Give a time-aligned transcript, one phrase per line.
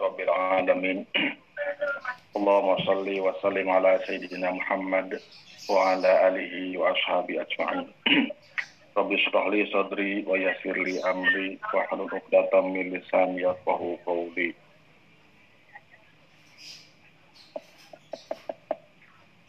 [0.00, 1.06] rabbil alamin.
[2.34, 5.22] Allahumma salli wa sallim ala sayyidina Muhammad
[5.70, 7.86] wa ala alihi wa ashabi ajma'in.
[8.94, 14.54] Rabbi syrah li sadri wa yassir li amri wa hlul 'uqdatam min lisani yafqahu qawli.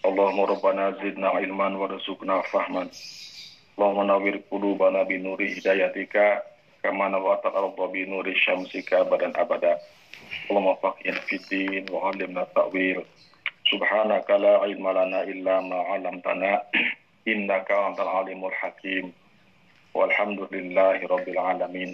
[0.05, 2.89] Allahumma rabbana zidna ilman warzuqna fahman.
[3.77, 6.45] Allahumma nawwir qulubana bi nuri hidayatika
[6.85, 9.81] kama nawwata al-ardha bi nuri syamsika badan abada.
[11.25, 13.01] Fid din wa 'allimna ta'wil.
[13.65, 16.61] Subhanaka la ilma lana illa ma 'allamtana
[17.25, 19.09] innaka antal alimul hakim.
[19.97, 21.91] Walhamdulillahi Rabbil Alamin.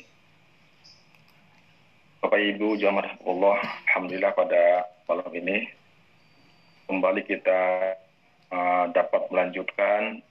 [2.22, 3.58] Bapak Ibu jamaah Allah,
[3.90, 4.62] Alhamdulillah pada
[5.10, 5.70] malam ini
[6.86, 7.62] kembali kita
[8.52, 10.22] uh, dapat melanjutkan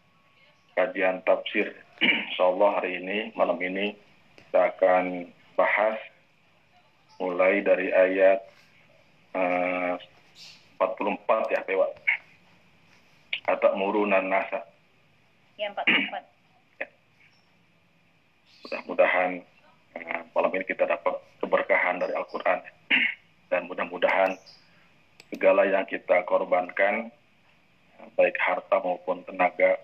[0.77, 1.73] kajian tafsir.
[2.31, 3.97] Insyaallah hari ini, malam ini
[4.37, 5.99] kita akan bahas
[7.21, 8.41] mulai dari ayat
[9.37, 9.95] uh,
[10.81, 11.87] 44 ya, Pewa.
[13.45, 14.65] Kata murunan nasa.
[15.61, 16.41] Ya, 44
[18.71, 19.43] mudah-mudahan
[19.99, 22.63] uh, malam ini kita dapat keberkahan dari Al-Quran
[23.51, 24.39] dan mudah-mudahan
[25.35, 27.11] segala yang kita korbankan
[28.15, 29.75] baik harta maupun tenaga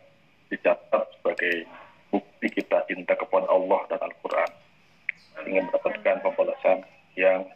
[0.49, 1.67] dicatat sebagai
[2.15, 4.51] bukti kita cinta kepada Allah dan Al-Quran
[5.51, 6.87] ingin mendapatkan pembalasan
[7.17, 7.49] yang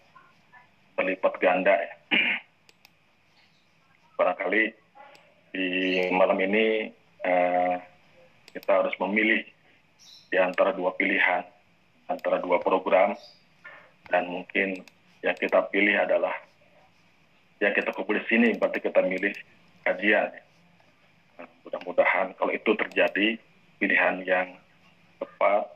[0.96, 1.92] berlipat ganda ya.
[4.20, 4.62] barangkali
[5.56, 5.68] di
[6.12, 6.92] malam ini
[7.24, 7.80] uh,
[8.52, 9.40] kita harus memilih
[10.28, 11.42] di antara dua pilihan,
[12.06, 13.16] antara dua program,
[14.12, 14.84] dan mungkin
[15.24, 16.36] yang kita pilih adalah
[17.64, 19.32] yang kita kumpul di sini, berarti kita milih
[19.84, 20.32] kajian.
[21.64, 23.36] Mudah-mudahan kalau itu terjadi,
[23.80, 24.48] pilihan yang
[25.20, 25.68] tepat,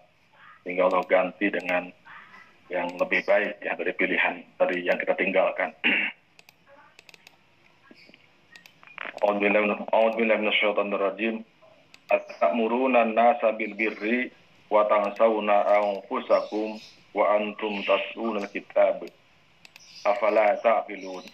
[0.65, 1.93] sehingga Allah ganti dengan
[2.73, 5.73] yang lebih baik ya dari pilihan dari yang kita tinggalkan.
[9.25, 11.35] A'udzubillahi minasyaitonir rajim.
[12.13, 14.29] At-ta'muruna an-nasa bil birri
[14.69, 16.77] wa tansawna anfusakum
[17.15, 19.07] wa antum tasluna kitab
[20.05, 21.25] afala ta'qilun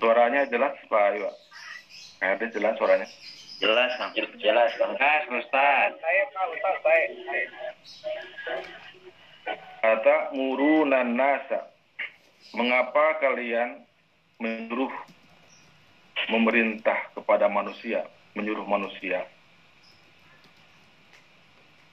[0.00, 1.30] suaranya jelas Pak Iwa
[2.24, 3.06] ada jelas suaranya
[3.64, 3.92] jelas
[4.36, 5.90] jelas jelas Ustaz.
[9.80, 11.72] Kata murunan nasa
[12.52, 13.84] mengapa kalian
[14.40, 14.92] menyuruh
[16.28, 18.04] memerintah kepada manusia
[18.36, 19.24] menyuruh manusia?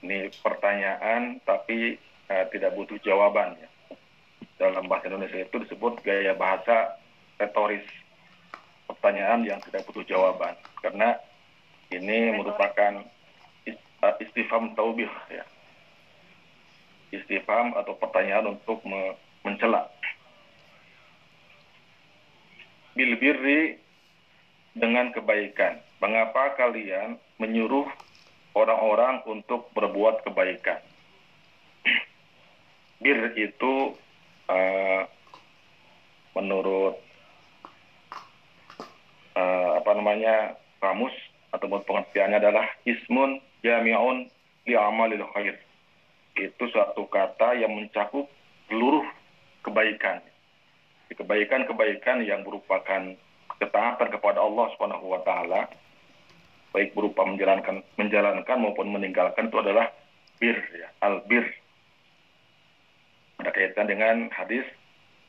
[0.01, 1.95] Ini pertanyaan tapi
[2.27, 3.69] uh, tidak butuh jawaban ya.
[4.57, 6.97] Dalam bahasa Indonesia itu disebut gaya bahasa
[7.37, 7.85] retoris.
[8.89, 10.57] Pertanyaan yang tidak butuh jawaban.
[10.81, 11.15] Karena
[11.91, 13.03] ini merupakan
[14.23, 15.43] istifham taubih ya.
[17.11, 19.91] Istifham atau pertanyaan untuk me mencela.
[22.95, 23.79] Bilbirri
[24.71, 25.83] dengan kebaikan.
[25.99, 27.87] Mengapa kalian menyuruh
[28.55, 30.79] orang-orang untuk berbuat kebaikan.
[33.03, 33.95] Bir itu
[34.47, 35.01] uh,
[36.35, 36.95] menurut
[39.35, 41.15] uh, apa namanya kamus
[41.51, 44.27] ataupun pengertiannya adalah ismun jami'un
[44.67, 45.55] li amalil khair.
[46.39, 48.27] Itu suatu kata yang mencakup
[48.71, 49.03] seluruh
[49.67, 50.23] kebaikan.
[51.11, 53.13] Kebaikan-kebaikan yang merupakan
[53.59, 55.69] ketaatan kepada Allah Subhanahu wa taala
[56.71, 59.91] baik berupa menjalankan menjalankan maupun meninggalkan itu adalah
[60.39, 61.43] bir ya al bir
[63.43, 64.63] ada kaitan dengan hadis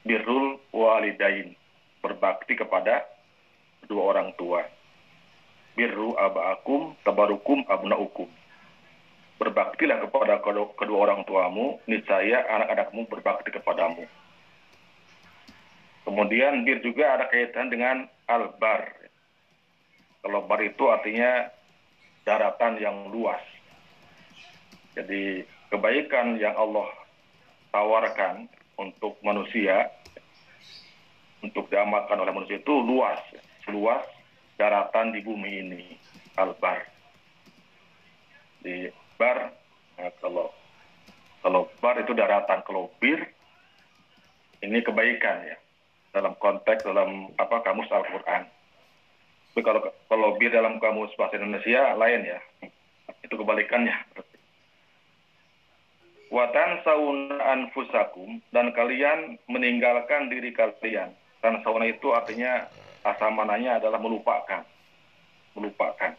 [0.06, 1.58] birrul walidain
[1.98, 3.04] berbakti kepada
[3.84, 4.62] kedua orang tua
[5.76, 8.28] birru abaakum tabarukum abnaukum.
[9.40, 10.38] Berbaktilah kepada
[10.78, 14.06] kedua orang tuamu niscaya anak-anakmu berbakti kepadamu.
[16.06, 18.86] Kemudian bir juga ada kaitan dengan albar.
[20.22, 21.50] Kalau bar itu artinya
[22.22, 23.42] daratan yang luas.
[24.94, 26.86] Jadi kebaikan yang Allah
[27.74, 28.46] tawarkan
[28.78, 29.90] untuk manusia,
[31.42, 33.18] untuk diamalkan oleh manusia itu luas,
[33.66, 34.04] seluas
[34.62, 35.82] daratan di bumi ini,
[36.38, 36.86] al-bar.
[38.62, 38.86] Di
[39.18, 39.50] bar,
[39.98, 40.54] nah kalau
[41.42, 43.18] kalau bar itu daratan, kalau bir
[44.62, 45.58] ini kebaikan ya
[46.14, 48.46] dalam konteks dalam apa kamus Al-Qur'an.
[49.50, 52.38] Tapi kalau kalau bir dalam kamus bahasa Indonesia lain ya.
[53.26, 53.98] Itu kebalikannya.
[56.32, 61.12] Watan sauna anfusakum dan kalian meninggalkan diri kalian.
[61.42, 62.70] Dan sauna itu artinya
[63.02, 64.62] asal mananya adalah melupakan.
[65.58, 66.14] Melupakan.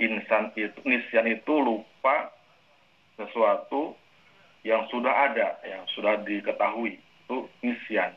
[0.00, 2.32] Insan itu, nisyan itu lupa
[3.20, 3.92] sesuatu
[4.64, 8.12] yang sudah ada, yang sudah diketahui itu nisyan.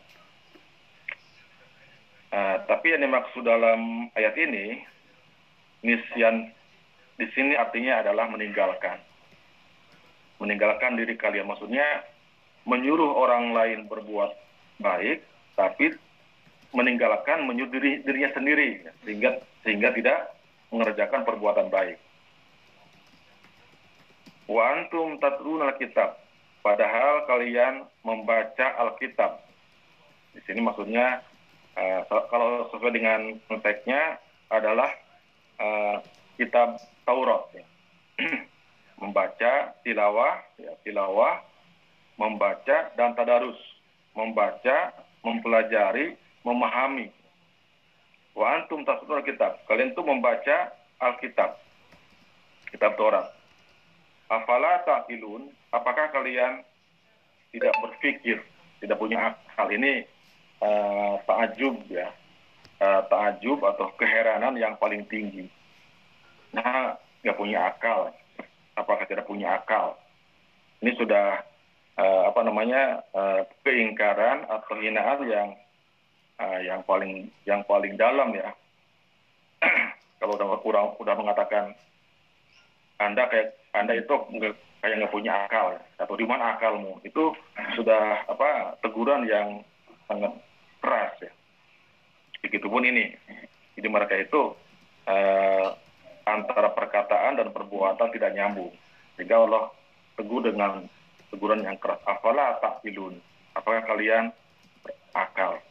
[2.33, 4.81] Uh, tapi yang dimaksud dalam ayat ini
[5.85, 6.49] nisyan
[7.19, 8.97] di sini artinya adalah meninggalkan.
[10.41, 11.85] Meninggalkan diri kalian maksudnya
[12.65, 14.33] menyuruh orang lain berbuat
[14.81, 15.21] baik
[15.53, 15.93] tapi
[16.73, 20.33] meninggalkan menyuruh diri, dirinya sendiri sehingga sehingga tidak
[20.73, 21.97] mengerjakan perbuatan baik.
[24.49, 26.17] Wa antum tatruna kitab
[26.65, 29.39] padahal kalian membaca Alkitab.
[30.33, 31.21] Di sini maksudnya
[31.77, 34.17] uh, kalau sesuai dengan konteksnya
[34.49, 34.89] adalah
[35.61, 36.01] uh,
[36.35, 37.65] kitab Taurat ya.
[39.03, 41.43] membaca tilawah ya tilawah
[42.15, 43.59] membaca dan tadarus
[44.15, 44.95] membaca
[45.25, 47.09] mempelajari memahami.
[48.35, 49.59] Wa antum tasdurul kitab.
[49.65, 51.57] Kalian tuh membaca Alkitab.
[52.69, 53.27] Kitab Taurat.
[54.31, 56.65] Afala ta'ilun apakah kalian
[57.53, 58.41] tidak berpikir
[58.81, 59.69] tidak punya akal?
[59.69, 60.03] Ini
[60.59, 62.09] uh, takjub ya.
[62.81, 65.47] Uh, takjub atau keheranan yang paling tinggi.
[66.51, 68.09] Nah nggak punya akal.
[68.73, 69.95] Apakah tidak punya akal?
[70.81, 71.45] Ini sudah
[71.95, 75.49] uh, apa namanya uh, keingkaran atau hinaan yang
[76.39, 78.49] uh, yang paling yang paling dalam ya
[80.19, 81.73] kalau udah kurang udah mengatakan
[83.01, 84.53] anda kayak anda itu nggak
[84.83, 85.81] kayak nggak punya akal ya.
[85.99, 87.33] atau di mana akalmu itu
[87.75, 89.59] sudah apa teguran yang
[90.07, 90.31] sangat
[90.83, 91.31] keras ya
[92.43, 93.15] begitupun ini
[93.73, 94.53] jadi mereka itu
[95.09, 95.67] uh,
[96.23, 98.71] antara perkataan dan perbuatan tidak nyambung.
[99.17, 99.69] Sehingga Allah
[100.15, 100.87] teguh dengan
[101.33, 101.99] teguran yang keras.
[102.07, 102.81] Apalah tak.
[103.53, 104.33] Apakah kalian
[105.13, 105.61] akal?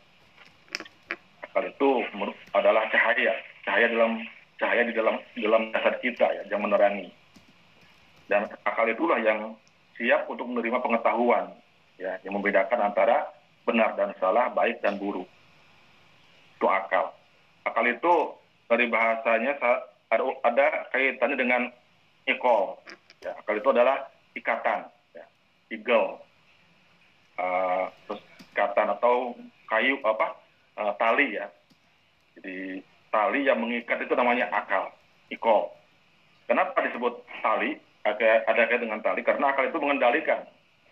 [1.52, 2.00] Akal itu
[2.56, 3.36] adalah cahaya,
[3.68, 4.24] cahaya dalam
[4.56, 7.12] cahaya di dalam dalam dasar kita ya, yang menerangi.
[8.24, 9.52] Dan akal itulah yang
[10.00, 11.52] siap untuk menerima pengetahuan,
[12.00, 13.28] ya, yang membedakan antara
[13.68, 15.28] benar dan salah, baik dan buruk.
[16.56, 17.12] Itu akal.
[17.68, 18.32] Akal itu
[18.72, 19.52] dari bahasanya
[20.08, 21.62] ada, ada kaitannya dengan
[22.24, 22.80] ekol.
[23.20, 25.24] Ya, akal itu adalah ikatan, ya,
[25.68, 26.16] eagle,
[27.36, 28.24] uh, terus
[28.56, 29.36] ikatan atau
[29.68, 30.41] kayu apa
[30.78, 31.46] uh, tali ya.
[32.38, 32.80] Jadi
[33.12, 34.88] tali yang mengikat itu namanya akal,
[35.28, 35.72] ikol.
[36.48, 37.76] Kenapa disebut tali?
[38.02, 40.42] Ada, ada kaitan dengan tali karena akal itu mengendalikan,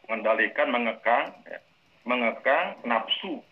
[0.07, 1.59] mengendalikan, mengekang, ya,
[2.07, 3.43] mengekang nafsu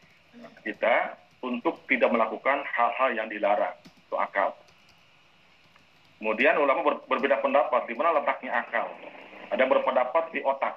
[0.63, 3.75] kita untuk tidak melakukan hal-hal yang dilarang.
[4.07, 4.55] Itu akal.
[6.19, 8.91] Kemudian ulama ber, berbeda pendapat di mana letaknya akal.
[9.55, 10.75] Ada yang berpendapat di otak.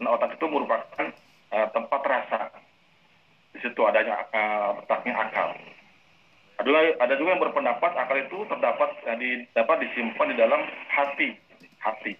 [0.00, 1.06] Nah, otak itu merupakan
[1.52, 2.40] uh, tempat rasa.
[3.54, 5.54] Di situ adanya uh, akal.
[6.54, 6.70] Ada,
[7.02, 10.60] ada juga yang berpendapat akal itu terdapat uh, di, dapat disimpan di dalam
[10.90, 11.38] hati,
[11.78, 12.18] hati.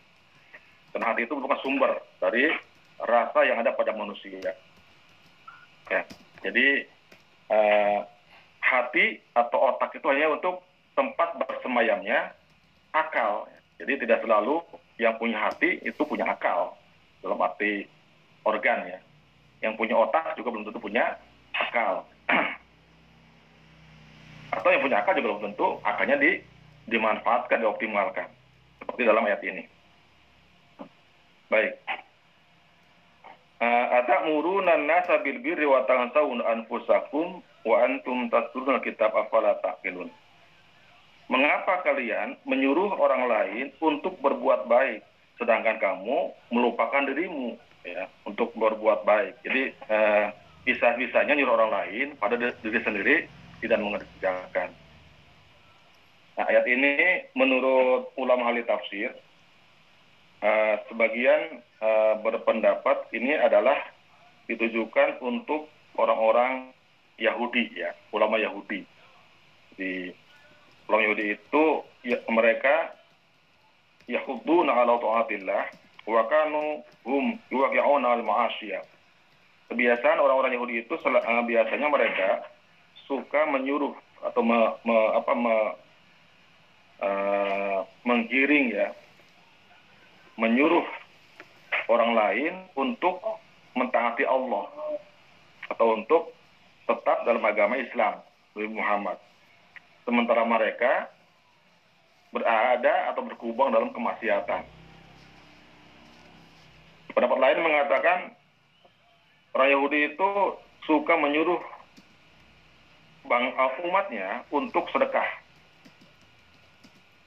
[0.95, 2.55] Dan hati itu merupakan sumber dari
[3.03, 4.55] rasa yang ada pada manusia.
[5.91, 6.03] Ya,
[6.41, 6.87] jadi
[7.51, 8.07] uh,
[8.63, 10.63] hati atau otak itu hanya untuk
[10.95, 12.33] tempat bersemayamnya
[12.95, 13.51] akal.
[13.83, 14.63] Jadi tidak selalu
[15.03, 16.79] yang punya hati itu punya akal
[17.21, 17.85] dalam arti
[18.47, 18.99] organ ya.
[19.65, 21.17] Yang punya otak juga belum tentu punya
[21.57, 22.05] akal.
[24.61, 26.45] Atau yang punya akal juga belum tentu akalnya di,
[26.93, 28.29] dimanfaatkan, dioptimalkan.
[28.85, 29.65] Seperti dalam ayat ini.
[31.49, 31.81] Baik.
[33.65, 40.13] Ada murunan nasa bil birri wa tansawun anfusakum wa antum tatluna kitab afala taqilun
[41.33, 45.01] mengapa kalian menyuruh orang lain untuk berbuat baik
[45.41, 49.35] sedangkan kamu melupakan dirimu ya untuk berbuat baik.
[49.45, 50.27] Jadi eh,
[50.65, 53.17] bisa-bisanya nyuruh orang lain pada diri sendiri
[53.61, 54.73] tidak mengerjakan.
[56.35, 56.95] Nah ayat ini
[57.39, 59.13] menurut ulama ahli tafsir
[60.41, 63.79] eh, sebagian eh, berpendapat ini adalah
[64.49, 65.69] ditujukan untuk
[66.01, 66.73] orang-orang
[67.21, 68.83] Yahudi ya ulama Yahudi.
[69.75, 70.11] Di
[70.85, 71.65] Orang Yahudi itu
[72.05, 72.93] ya, mereka
[74.05, 75.65] yahuduna ala ta'atillah
[76.05, 78.83] wa kanu hum yuwaqi'una al ma'asiyah.
[79.73, 82.45] Kebiasaan orang-orang Yahudi itu uh, biasanya mereka
[83.09, 85.57] suka menyuruh atau me, me, apa me,
[87.05, 88.89] uh, menggiring ya
[90.41, 90.85] menyuruh
[91.89, 93.21] orang lain untuk
[93.77, 94.67] mentaati Allah
[95.71, 96.35] atau untuk
[96.85, 98.21] tetap dalam agama Islam
[98.55, 99.19] Nabi Muhammad
[100.05, 101.09] sementara mereka
[102.35, 104.67] berada atau berkubang dalam kemaksiatan.
[107.15, 108.19] Pendapat lain mengatakan
[109.55, 110.31] orang Yahudi itu
[110.83, 111.63] suka menyuruh
[113.25, 113.55] bang
[113.87, 115.25] umatnya untuk sedekah.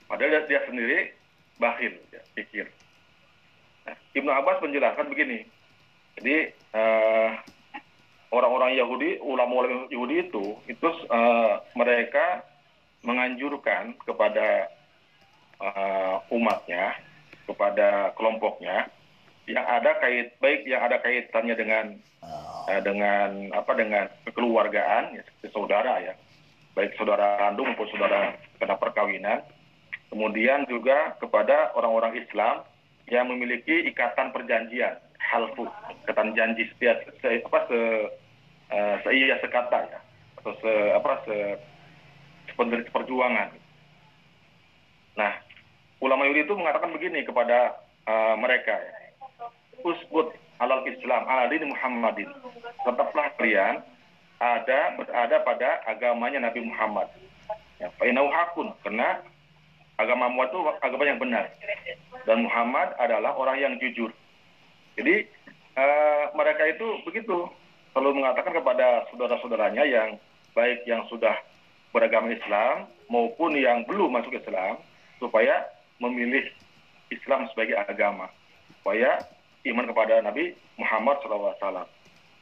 [0.08, 1.12] Padahal dia, sendiri
[1.60, 2.68] bakhil, ya, pikir.
[4.16, 5.48] Ibnu Abbas menjelaskan begini.
[6.20, 7.32] Jadi uh,
[8.32, 12.44] orang-orang Yahudi, ulama-ulama Yahudi itu, itu uh, mereka
[13.04, 14.68] menganjurkan kepada
[15.64, 16.96] uh, umatnya,
[17.48, 18.92] kepada kelompoknya
[19.48, 21.86] yang ada kait baik yang ada kaitannya dengan
[22.20, 26.14] uh, dengan apa dengan kekeluargaan ya, seperti saudara ya,
[26.76, 29.40] baik saudara kandung maupun saudara kena perkawinan.
[30.08, 32.64] Kemudian juga kepada orang-orang Islam
[33.12, 35.68] yang memiliki ikatan perjanjian halfu
[36.04, 37.80] ikatan janji setia se, apa se
[38.72, 40.00] uh, seia sekata ya
[40.40, 41.36] atau se apa se
[42.92, 43.52] perjuangan.
[45.18, 45.34] Nah,
[46.02, 47.78] ulama Yahudi itu mengatakan begini kepada
[48.08, 49.07] uh, mereka ya.
[49.86, 52.30] Usbut alal Islam ala dini Muhammadin.
[52.86, 53.82] Tetaplah kalian
[54.38, 57.10] ada berada pada agamanya Nabi Muhammad.
[57.78, 59.22] Ya, hakun karena
[60.02, 61.46] agama Muhammad itu agama yang benar.
[62.26, 64.10] Dan Muhammad adalah orang yang jujur.
[64.98, 65.30] Jadi
[65.78, 67.46] uh, mereka itu begitu
[67.94, 70.18] selalu mengatakan kepada saudara-saudaranya yang
[70.58, 71.38] baik yang sudah
[71.94, 74.82] beragama Islam maupun yang belum masuk Islam
[75.22, 75.66] supaya
[75.98, 76.46] memilih
[77.10, 78.30] Islam sebagai agama
[78.70, 79.22] supaya
[79.74, 81.88] iman kepada Nabi Muhammad SAW.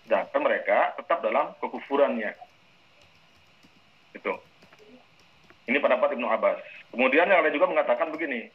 [0.05, 2.33] Dan mereka tetap dalam kekufurannya.
[4.13, 4.33] Itu.
[5.65, 6.61] Ini pendapat Ibnu Abbas.
[6.93, 8.53] Kemudian yang lain juga mengatakan begini.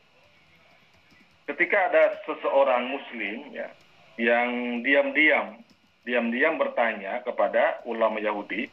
[1.50, 3.66] Ketika ada seseorang muslim ya
[4.14, 5.58] yang diam-diam
[6.04, 8.70] diam-diam bertanya kepada ulama Yahudi.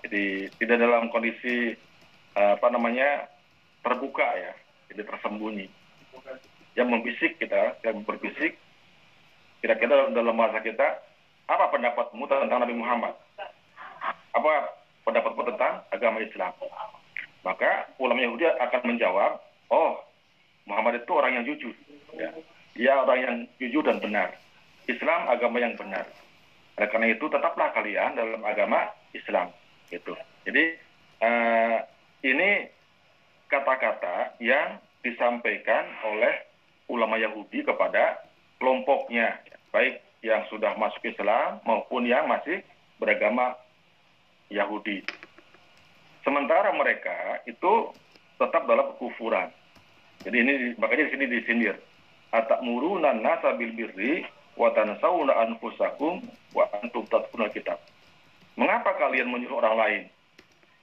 [0.00, 1.76] Jadi tidak dalam kondisi
[2.32, 3.28] apa namanya
[3.84, 4.52] terbuka ya,
[4.88, 5.68] jadi tersembunyi.
[6.72, 8.56] Yang membisik kita, yang berbisik,
[9.60, 11.00] kira-kira dalam bahasa kita,
[11.48, 13.14] apa pendapatmu tentang Nabi Muhammad?
[14.32, 14.52] Apa
[15.04, 16.52] pendapatmu tentang agama Islam?
[17.40, 19.40] Maka ulama Yahudi akan menjawab,
[19.72, 20.00] oh
[20.68, 21.74] Muhammad itu orang yang jujur.
[22.14, 22.30] Ya.
[22.76, 24.36] Dia orang yang jujur dan benar.
[24.86, 26.06] Islam agama yang benar.
[26.78, 29.52] Oleh karena itu tetaplah kalian dalam agama Islam.
[29.90, 30.14] Gitu.
[30.46, 30.64] Jadi
[31.20, 31.78] uh,
[32.24, 32.70] ini
[33.50, 36.46] kata-kata yang disampaikan oleh
[36.86, 38.29] ulama Yahudi kepada
[38.60, 39.40] kelompoknya,
[39.72, 42.60] baik yang sudah masuk Islam maupun yang masih
[43.00, 43.56] beragama
[44.52, 45.00] Yahudi.
[46.20, 47.90] Sementara mereka itu
[48.36, 49.48] tetap dalam kekufuran.
[50.20, 51.76] Jadi ini makanya di sini disindir.
[52.30, 56.20] Atak murunan nasa bil birri wa tansawna anfusakum
[56.52, 57.80] wa antum tatkuna kitab.
[58.60, 60.02] Mengapa kalian menyuruh orang lain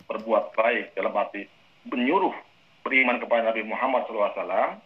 [0.09, 1.45] berbuat baik dalam arti
[1.87, 2.33] menyuruh
[2.83, 4.79] beriman kepada Nabi Muhammad SAW,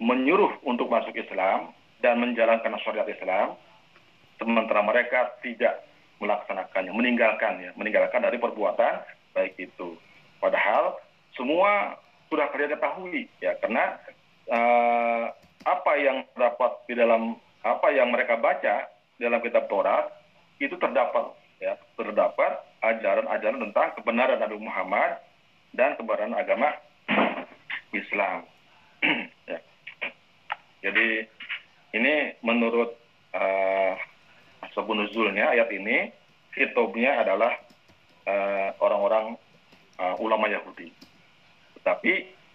[0.00, 3.54] menyuruh untuk masuk Islam dan menjalankan syariat Islam,
[4.36, 5.86] sementara mereka tidak
[6.18, 9.96] melaksanakannya, meninggalkannya, meninggalkan dari perbuatan baik itu.
[10.42, 10.98] Padahal
[11.38, 13.98] semua sudah kalian ketahui ya, karena
[14.50, 15.30] uh,
[15.62, 18.90] apa yang terdapat di dalam apa yang mereka baca
[19.22, 20.10] dalam kitab Taurat
[20.58, 21.30] itu terdapat
[21.62, 25.22] ya terdapat ajaran-ajaran tentang kebenaran Nabi Muhammad
[25.70, 26.74] dan kebenaran agama
[27.94, 28.42] Islam.
[29.50, 29.58] ya.
[30.82, 31.30] Jadi
[31.92, 32.96] ini menurut
[33.36, 33.94] uh,
[34.72, 36.08] sebunuzulnya ayat ini
[36.56, 37.52] hitobnya adalah
[38.28, 39.36] uh, orang-orang
[40.00, 40.92] uh, ulama Yahudi.
[41.80, 42.12] Tetapi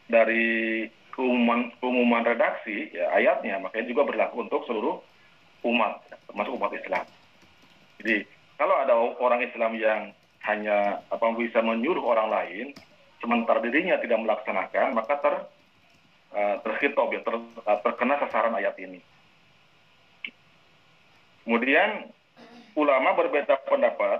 [0.08, 5.02] dari keumuman, keumuman redaksi ya, ayatnya makanya juga berlaku untuk seluruh
[5.66, 7.06] umat termasuk umat Islam.
[8.02, 8.24] Jadi
[8.58, 10.02] kalau ada orang Islam yang
[10.46, 12.66] hanya apa bisa menyuruh orang lain
[13.20, 15.36] sementara dirinya tidak melaksanakan maka ter
[16.38, 19.02] uh, terhitob ya ter, uh, terkena sasaran ayat ini.
[21.48, 22.12] Kemudian
[22.76, 24.20] ulama berbeda pendapat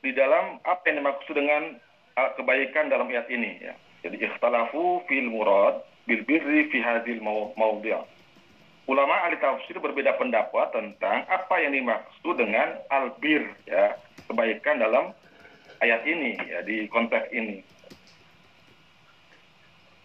[0.00, 1.76] di dalam apa yang dimaksud dengan
[2.16, 3.76] uh, kebaikan dalam ayat ini ya.
[4.00, 8.00] Jadi ikhtalafu fil murad bil birri fi hadhil mawdi'.
[8.88, 15.12] Ulama ahli tafsir berbeda pendapat tentang apa yang dimaksud dengan albir ya, kebaikan dalam
[15.84, 17.60] ayat ini ya di konteks ini.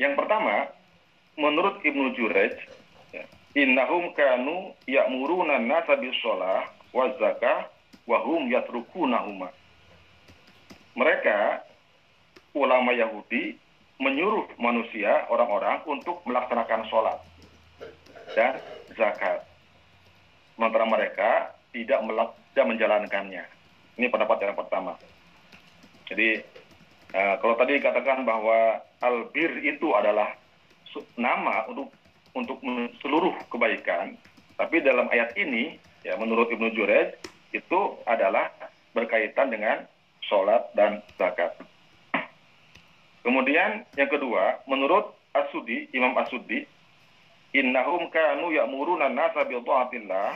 [0.02, 0.68] Yang pertama,
[1.38, 2.81] menurut Ibnu Jurayj, ya,
[3.56, 7.68] innahum kanu ya'muruna nasa bis shalah wa zakah
[8.08, 9.52] wa hum yatrukunahuma.
[10.96, 11.64] Mereka
[12.52, 13.56] ulama Yahudi
[14.02, 17.18] menyuruh manusia, orang-orang untuk melaksanakan sholat
[18.34, 18.58] dan
[18.98, 19.46] zakat.
[20.58, 21.30] Sementara mereka
[21.70, 22.02] tidak,
[22.52, 23.44] tidak menjalankannya.
[23.96, 24.98] Ini pendapat yang pertama.
[26.10, 26.42] Jadi
[27.14, 30.34] uh, kalau tadi dikatakan bahwa albir itu adalah
[31.16, 31.94] nama untuk
[32.34, 32.64] untuk
[33.04, 34.16] seluruh kebaikan,
[34.56, 37.18] tapi dalam ayat ini ya menurut Ibnu Jurej
[37.52, 38.52] itu adalah
[38.96, 39.84] berkaitan dengan
[40.24, 41.56] sholat dan zakat.
[43.22, 46.66] Kemudian yang kedua, menurut Asudi, Imam Asudi,
[47.52, 50.28] innahum kanu ya'muruna an-nasa bi ta'atillah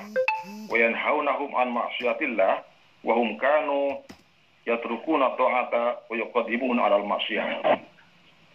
[0.68, 2.54] wa yanhaunahum an ma'siyatillah
[3.08, 4.04] wa hum kanu
[4.68, 7.48] yatrukuna ta'ata wa yuqaddimuna 'alal ma'siyah.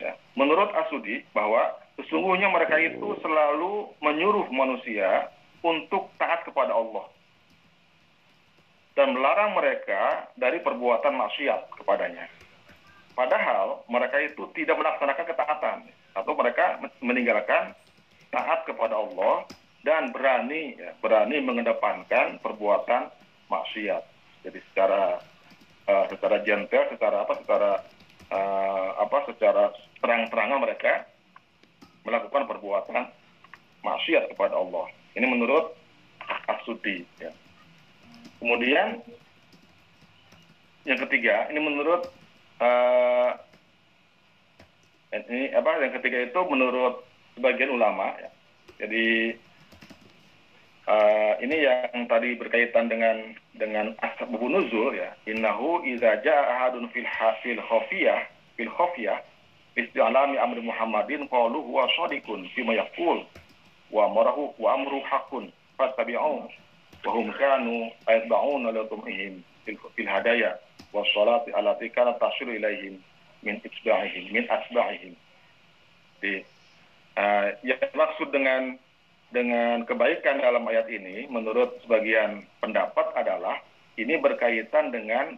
[0.01, 0.13] Ya.
[0.37, 5.31] Menurut Asudi bahwa sesungguhnya mereka itu selalu menyuruh manusia
[5.65, 7.07] untuk taat kepada Allah
[8.99, 12.27] dan melarang mereka dari perbuatan maksiat kepadanya.
[13.15, 15.79] Padahal mereka itu tidak melaksanakan ketaatan
[16.17, 17.73] atau mereka meninggalkan
[18.33, 19.45] taat kepada Allah
[19.83, 23.09] dan berani ya, berani mengedepankan perbuatan
[23.49, 24.03] maksiat.
[24.47, 25.21] Jadi secara
[25.89, 27.71] uh, secara gentle, secara apa, secara
[28.33, 31.05] uh, apa, secara terang-terangan mereka
[32.05, 33.09] melakukan perbuatan
[33.85, 34.89] maksiat kepada Allah.
[35.17, 35.75] Ini menurut
[36.47, 37.03] Asudi.
[37.19, 37.33] Ya.
[38.39, 39.03] Kemudian
[40.89, 42.09] yang ketiga, ini menurut
[42.63, 43.31] uh,
[45.13, 45.83] ini apa?
[45.85, 47.05] Yang ketiga itu menurut
[47.37, 48.31] sebagian ulama ya.
[48.81, 49.37] Jadi
[50.89, 55.13] uh, ini yang tadi berkaitan dengan dengan asbab nuzul ya.
[55.29, 58.25] Innahu idza jaa ahadun fil hafil khafiyah
[58.57, 59.21] fil khafiyah
[59.77, 63.23] isti'lami amri Muhammadin qalu huwa shadiqun fima yaqul
[63.91, 66.49] wa amruhu wa amru haqqun fattabi'u
[67.05, 69.35] wa hum kanu ayatba'una li tumihim
[69.69, 70.59] fil hadaya
[70.93, 72.99] wa salati allati kanat tasilu ilaihim
[73.43, 75.15] min isba'ihim min asba'ihim.
[76.21, 76.45] Di
[77.21, 78.79] Uh, yang maksud dengan
[79.35, 83.59] dengan kebaikan dalam ayat ini, menurut sebagian pendapat adalah
[83.99, 85.35] ini berkaitan dengan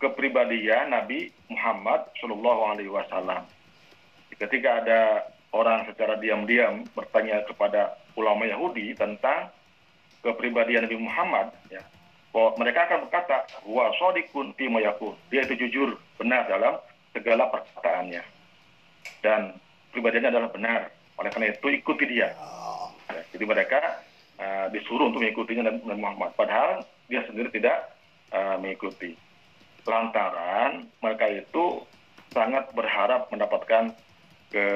[0.00, 3.44] kepribadian Nabi Muhammad Shallallahu Alaihi Wasallam.
[4.40, 9.52] Ketika ada orang secara diam-diam bertanya kepada ulama Yahudi tentang
[10.24, 11.84] kepribadian Nabi Muhammad, ya,
[12.32, 13.36] bahwa mereka akan berkata,
[13.68, 15.12] wa sodikun timayakun.
[15.28, 16.80] Dia itu jujur, benar dalam
[17.12, 18.24] segala perkataannya.
[19.20, 19.60] Dan
[19.92, 20.88] pribadinya adalah benar.
[21.20, 22.32] Oleh karena itu ikuti dia.
[23.12, 24.00] Ya, jadi mereka
[24.40, 26.32] uh, disuruh untuk mengikutinya Nabi Muhammad.
[26.32, 26.80] Padahal
[27.12, 27.92] dia sendiri tidak
[28.32, 29.12] uh, mengikuti.
[29.86, 31.84] Lantaran mereka itu
[32.30, 33.94] sangat berharap mendapatkan
[34.50, 34.66] ke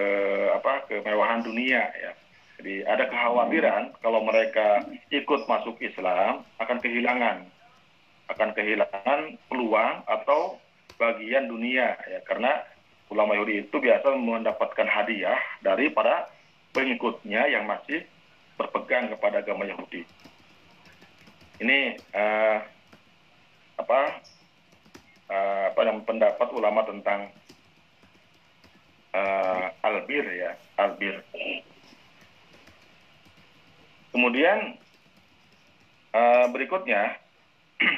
[0.54, 2.12] apa kemewahan dunia ya.
[2.58, 7.44] Jadi ada kekhawatiran kalau mereka ikut masuk Islam akan kehilangan
[8.30, 10.56] akan kehilangan peluang atau
[10.96, 12.62] bagian dunia ya karena
[13.12, 16.30] ulama Yahudi itu biasa mendapatkan hadiah dari para
[16.72, 18.06] pengikutnya yang masih
[18.56, 20.06] berpegang kepada agama Yahudi.
[21.62, 22.58] Ini uh,
[23.78, 24.00] apa
[25.30, 27.30] uh, apa yang pendapat ulama tentang
[29.14, 31.22] uh, albir ya albir.
[34.14, 34.78] Kemudian
[36.14, 37.18] uh, berikutnya,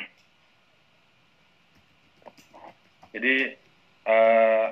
[3.12, 3.52] jadi
[4.08, 4.66] uh,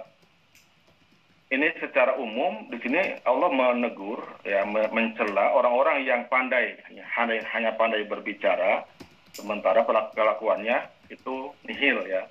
[1.53, 6.75] ini secara umum di sini Allah menegur ya mencela orang-orang yang pandai
[7.14, 8.83] hanya hanya pandai berbicara
[9.31, 12.27] sementara kelakuannya itu nihil ya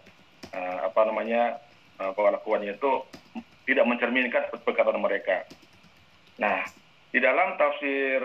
[0.53, 1.59] uh, apa namanya
[1.99, 2.13] uh,
[2.63, 2.91] itu
[3.63, 5.43] tidak mencerminkan perkataan mereka.
[6.39, 6.63] Nah
[7.11, 8.21] di dalam tafsir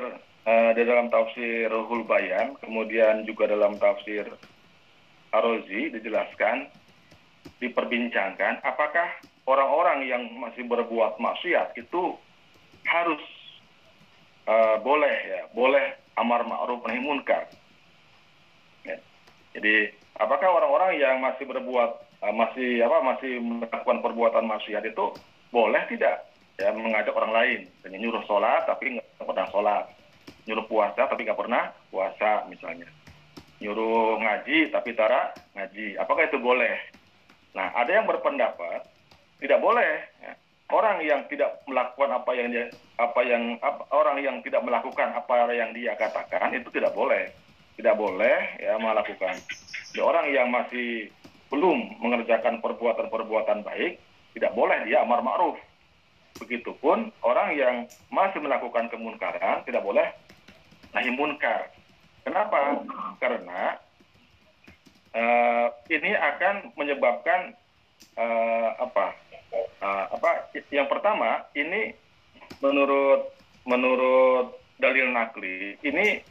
[0.46, 4.24] uh, di dalam tafsir Ruhul Bayan kemudian juga dalam tafsir
[5.28, 6.72] Arozi dijelaskan
[7.60, 12.16] diperbincangkan apakah orang-orang yang masih berbuat maksiat itu
[12.88, 13.20] harus
[14.48, 17.48] uh, boleh ya, boleh amar ma'ruf nahi munkar.
[18.88, 18.96] Ya.
[19.52, 25.14] Jadi apakah orang-orang yang masih berbuat masih apa masih melakukan perbuatan maksiat itu
[25.54, 26.26] boleh tidak?
[26.58, 29.84] Ya mengajak orang lain, nyuruh sholat tapi nggak pernah sholat,
[30.42, 32.90] nyuruh puasa tapi nggak pernah puasa misalnya,
[33.62, 36.74] nyuruh ngaji tapi tara ngaji, apakah itu boleh?
[37.54, 38.82] Nah ada yang berpendapat
[39.38, 40.02] tidak boleh.
[40.22, 40.34] Ya.
[40.68, 42.68] orang yang tidak melakukan apa yang dia
[43.00, 47.32] apa yang apa, orang yang tidak melakukan apa yang dia katakan itu tidak boleh.
[47.78, 49.38] Tidak boleh ya melakukan.
[49.94, 51.08] Jadi, orang yang masih
[51.48, 54.00] belum mengerjakan perbuatan-perbuatan baik
[54.36, 55.56] tidak boleh dia amar ma'ruf.
[56.38, 57.76] Begitupun orang yang
[58.12, 60.06] masih melakukan kemunkaran tidak boleh
[60.94, 61.72] nahi munkar.
[62.22, 62.84] Kenapa?
[63.18, 63.80] Karena
[65.16, 67.56] uh, ini akan menyebabkan
[68.14, 69.16] uh, apa
[69.80, 71.96] uh, apa yang pertama ini
[72.60, 73.32] menurut
[73.64, 76.22] menurut dalil nakli ini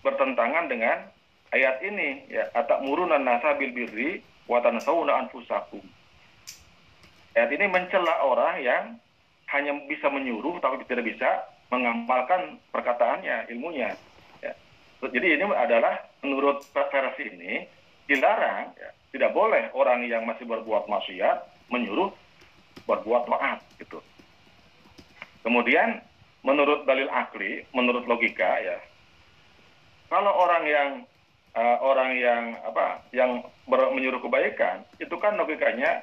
[0.00, 1.04] bertentangan dengan
[1.52, 5.82] ayat ini ya atak murunan nasa bil birri wa tansawna anfusakum
[7.34, 8.84] ayat ini mencela orang yang
[9.52, 13.96] hanya bisa menyuruh tapi tidak bisa mengamalkan perkataannya ilmunya
[14.44, 14.52] ya.
[15.00, 17.64] jadi ini adalah menurut versi ini
[18.04, 22.12] dilarang ya, tidak boleh orang yang masih berbuat maksiat menyuruh
[22.84, 23.98] berbuat taat gitu.
[25.44, 26.00] Kemudian
[26.44, 28.76] menurut dalil akli, menurut logika ya,
[30.12, 30.88] kalau orang yang
[31.54, 36.02] uh, orang yang apa yang ber, menyuruh kebaikan itu kan logikanya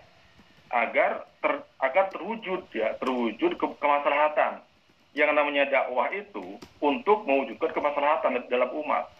[0.71, 4.63] agar ter, agar terwujud ya terwujud ke, kemaslahatan.
[5.11, 9.11] Yang namanya dakwah itu untuk mewujudkan kemaslahatan dalam umat.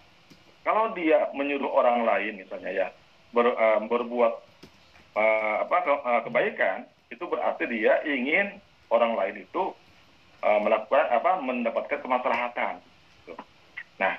[0.64, 2.88] Kalau dia menyuruh orang lain misalnya ya
[3.36, 4.34] ber, uh, berbuat
[5.20, 9.76] uh, apa ke, uh, kebaikan itu berarti dia ingin orang lain itu
[10.42, 12.82] melakukan apa mendapatkan kemaslahatan.
[14.02, 14.18] Nah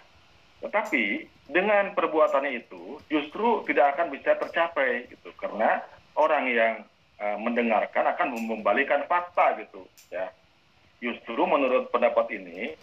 [0.62, 5.34] tetapi dengan perbuatannya itu justru tidak akan bisa tercapai gitu.
[5.34, 5.82] Karena
[6.14, 6.74] orang yang
[7.18, 10.30] uh, mendengarkan akan membalikan fakta gitu ya.
[11.02, 12.78] Justru menurut pendapat ini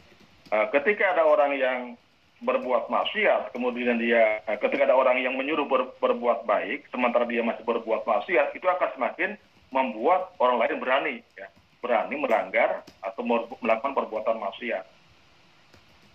[0.52, 1.80] uh, ketika ada orang yang
[2.40, 7.44] berbuat maksiat kemudian dia uh, ketika ada orang yang menyuruh ber, berbuat baik sementara dia
[7.44, 9.36] masih berbuat maksiat itu akan semakin
[9.76, 11.48] membuat orang lain berani ya.
[11.80, 13.24] Berani melanggar atau
[13.64, 14.84] melakukan perbuatan maksiat.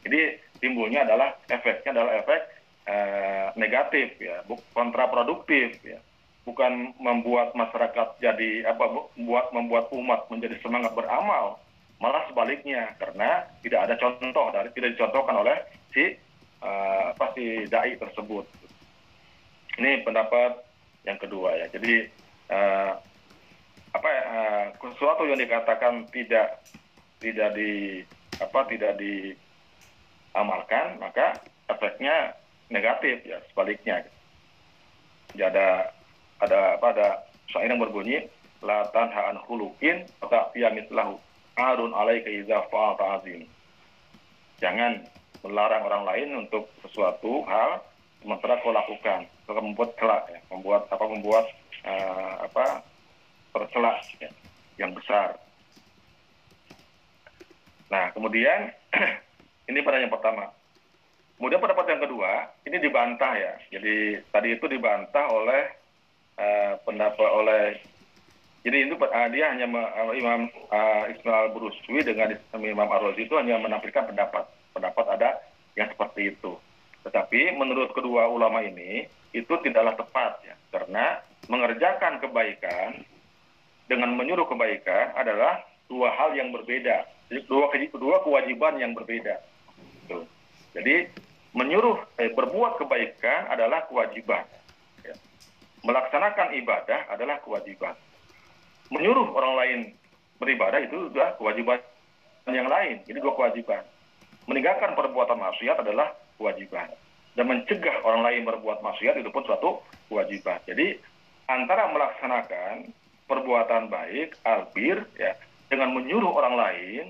[0.04, 2.40] Jadi timbulnya adalah efeknya adalah efek
[2.86, 4.42] uh, negatif ya.
[4.72, 5.98] Kontraproduktif ya.
[6.44, 8.84] Bukan membuat masyarakat jadi apa
[9.16, 11.56] membuat membuat umat menjadi semangat beramal.
[12.02, 15.56] Malah sebaliknya karena tidak ada contoh dari tidak dicontohkan oleh
[15.94, 16.12] si
[16.60, 18.44] uh, apa si dai tersebut.
[19.80, 20.60] Ini pendapat
[21.08, 21.66] yang kedua ya.
[21.72, 22.04] Jadi
[22.52, 22.92] uh,
[23.94, 26.60] apa uh, sesuatu yang dikatakan tidak
[27.22, 28.02] tidak di
[28.42, 28.98] apa tidak
[30.34, 31.38] diamalkan maka
[31.70, 32.34] efeknya
[32.66, 34.02] negatif ya sebaliknya.
[35.30, 35.94] Jadi ada
[36.42, 37.08] ada apa ada
[37.46, 38.26] syair yang berbunyi
[38.66, 40.42] la tanha an khuluqin wa
[40.74, 41.22] mislahu
[41.54, 43.46] arun alaika idza fa'alta azim.
[44.58, 45.06] Jangan
[45.46, 47.78] melarang orang lain untuk sesuatu hal
[48.18, 49.30] sementara kau lakukan.
[49.46, 51.46] Kau membuat celak ya membuat apa membuat
[51.86, 52.82] uh, apa
[53.54, 54.30] tercelak ya,
[54.82, 55.38] yang besar.
[57.86, 58.74] Nah kemudian
[59.68, 60.52] ini pada yang pertama.
[61.34, 62.30] Kemudian pendapat yang kedua
[62.62, 63.52] ini dibantah ya.
[63.74, 65.62] Jadi tadi itu dibantah oleh
[66.38, 67.62] uh, pendapat oleh
[68.64, 73.60] jadi itu uh, dia hanya uh, Imam uh, Ismail Bruswi dengan Imam Ar-Razi itu hanya
[73.60, 74.48] menampilkan pendapat.
[74.72, 75.30] Pendapat ada
[75.76, 76.56] yang seperti itu.
[77.04, 79.04] Tetapi menurut kedua ulama ini
[79.36, 80.56] itu tidaklah tepat ya.
[80.72, 81.20] Karena
[81.52, 83.04] mengerjakan kebaikan
[83.84, 85.60] dengan menyuruh kebaikan adalah
[85.92, 87.04] dua hal yang berbeda.
[87.28, 87.44] Jadi
[87.92, 89.44] dua kewajiban yang berbeda.
[90.74, 91.08] Jadi
[91.54, 94.42] menyuruh eh, berbuat kebaikan adalah kewajiban
[95.84, 97.92] melaksanakan ibadah adalah kewajiban.
[98.88, 99.78] Menyuruh orang lain
[100.40, 101.78] beribadah itu sudah kewajiban
[102.48, 103.04] yang lain.
[103.04, 103.84] Ini dua kewajiban.
[104.48, 106.88] Meninggalkan perbuatan maksiat adalah kewajiban.
[107.36, 110.60] Dan mencegah orang lain berbuat maksiat itu pun suatu kewajiban.
[110.64, 110.96] Jadi
[111.48, 112.92] antara melaksanakan
[113.28, 115.36] perbuatan baik, albir, ya,
[115.68, 117.04] dengan menyuruh orang lain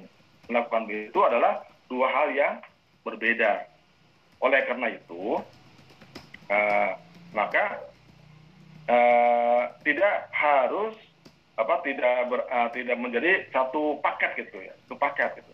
[0.51, 2.55] melakukan itu adalah dua hal yang
[3.05, 3.69] berbeda.
[4.41, 5.39] Oleh karena itu,
[6.51, 6.91] uh,
[7.37, 7.85] maka
[8.89, 10.97] uh, tidak harus
[11.55, 15.53] apa tidak ber, uh, tidak menjadi satu paket gitu ya satu paket gitu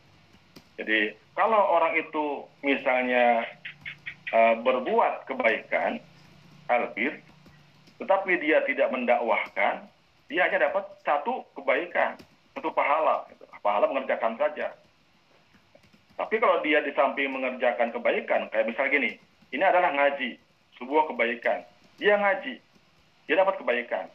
[0.81, 3.45] jadi kalau orang itu misalnya
[4.33, 6.01] uh, berbuat kebaikan
[6.73, 7.21] albir
[8.01, 9.85] tetapi dia tidak mendakwahkan
[10.33, 12.17] dia hanya dapat satu kebaikan
[12.57, 13.45] satu pahala gitu.
[13.61, 14.73] pahala mengerjakan saja
[16.21, 19.11] tapi kalau dia di samping mengerjakan kebaikan kayak misalnya gini
[19.57, 20.37] ini adalah ngaji
[20.77, 21.65] sebuah kebaikan
[21.97, 22.61] dia ngaji
[23.31, 24.11] dia dapat kebaikan.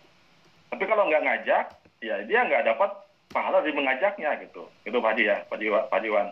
[0.68, 1.65] Tapi kalau nggak ngajak,
[2.04, 2.91] ya dia nggak dapat
[3.32, 4.68] pahala dari mengajaknya gitu.
[4.84, 6.28] Itu Pak Haji ya, Pak Jiwan.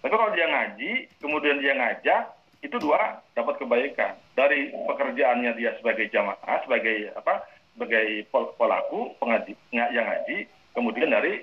[0.00, 2.32] Tapi kalau dia ngaji, kemudian dia ngajak,
[2.64, 4.16] itu dua dapat kebaikan.
[4.32, 7.44] Dari pekerjaannya dia sebagai jamaah, sebagai apa?
[7.74, 11.42] sebagai pelaku pengaji, yang ngaji, kemudian dari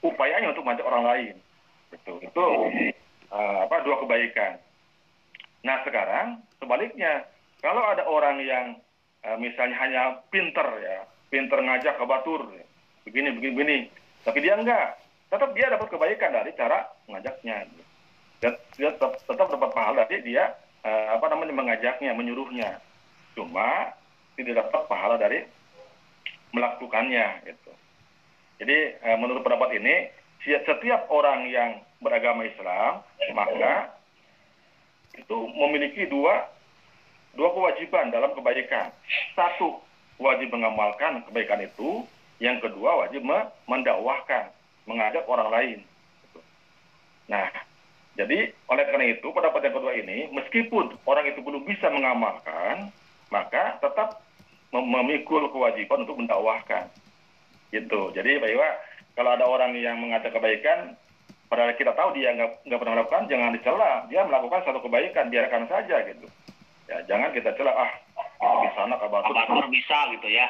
[0.00, 1.34] upayanya untuk mengajak orang lain.
[1.92, 2.44] Itu, itu
[3.28, 4.56] uh, apa dua kebaikan.
[5.62, 7.28] Nah sekarang sebaliknya,
[7.60, 8.66] kalau ada orang yang
[9.22, 10.02] uh, misalnya hanya
[10.32, 12.48] pinter ya, pinter ngajak ke batur,
[13.04, 13.76] begini begini begini,
[14.24, 17.68] tapi dia enggak, tetap dia dapat kebaikan dari cara mengajaknya.
[18.42, 22.82] Dan dia tetap, tetap dapat pahala dari dia uh, apa namanya mengajaknya, menyuruhnya.
[23.38, 23.94] Cuma
[24.34, 25.44] tidak dapat pahala dari
[26.52, 27.72] melakukannya gitu.
[28.60, 30.06] Jadi menurut pendapat ini
[30.42, 33.02] setiap orang yang beragama Islam
[33.34, 33.94] maka
[35.14, 36.50] itu memiliki dua
[37.36, 38.92] dua kewajiban dalam kebaikan.
[39.32, 39.80] Satu,
[40.20, 42.04] wajib mengamalkan kebaikan itu.
[42.42, 43.22] Yang kedua, wajib
[43.70, 44.50] mendakwahkan,
[44.90, 45.78] mengajak orang lain.
[47.30, 47.48] Nah,
[48.18, 52.90] jadi oleh karena itu pendapat yang kedua ini, meskipun orang itu belum bisa mengamalkan,
[53.30, 54.20] maka tetap
[54.74, 56.90] memikul kewajiban untuk mendakwahkan.
[57.70, 58.10] Gitu.
[58.12, 58.68] Jadi Pak Iwa,
[59.12, 60.96] kalau ada orang yang mengajak kebaikan,
[61.52, 64.08] padahal kita tahu dia nggak nggak pernah melakukan jangan dicela.
[64.08, 66.26] Dia melakukan satu kebaikan biarkan saja gitu.
[66.88, 67.92] Ya jangan kita cela ah
[68.64, 70.48] di sana kabar Kabar bisa gitu ya.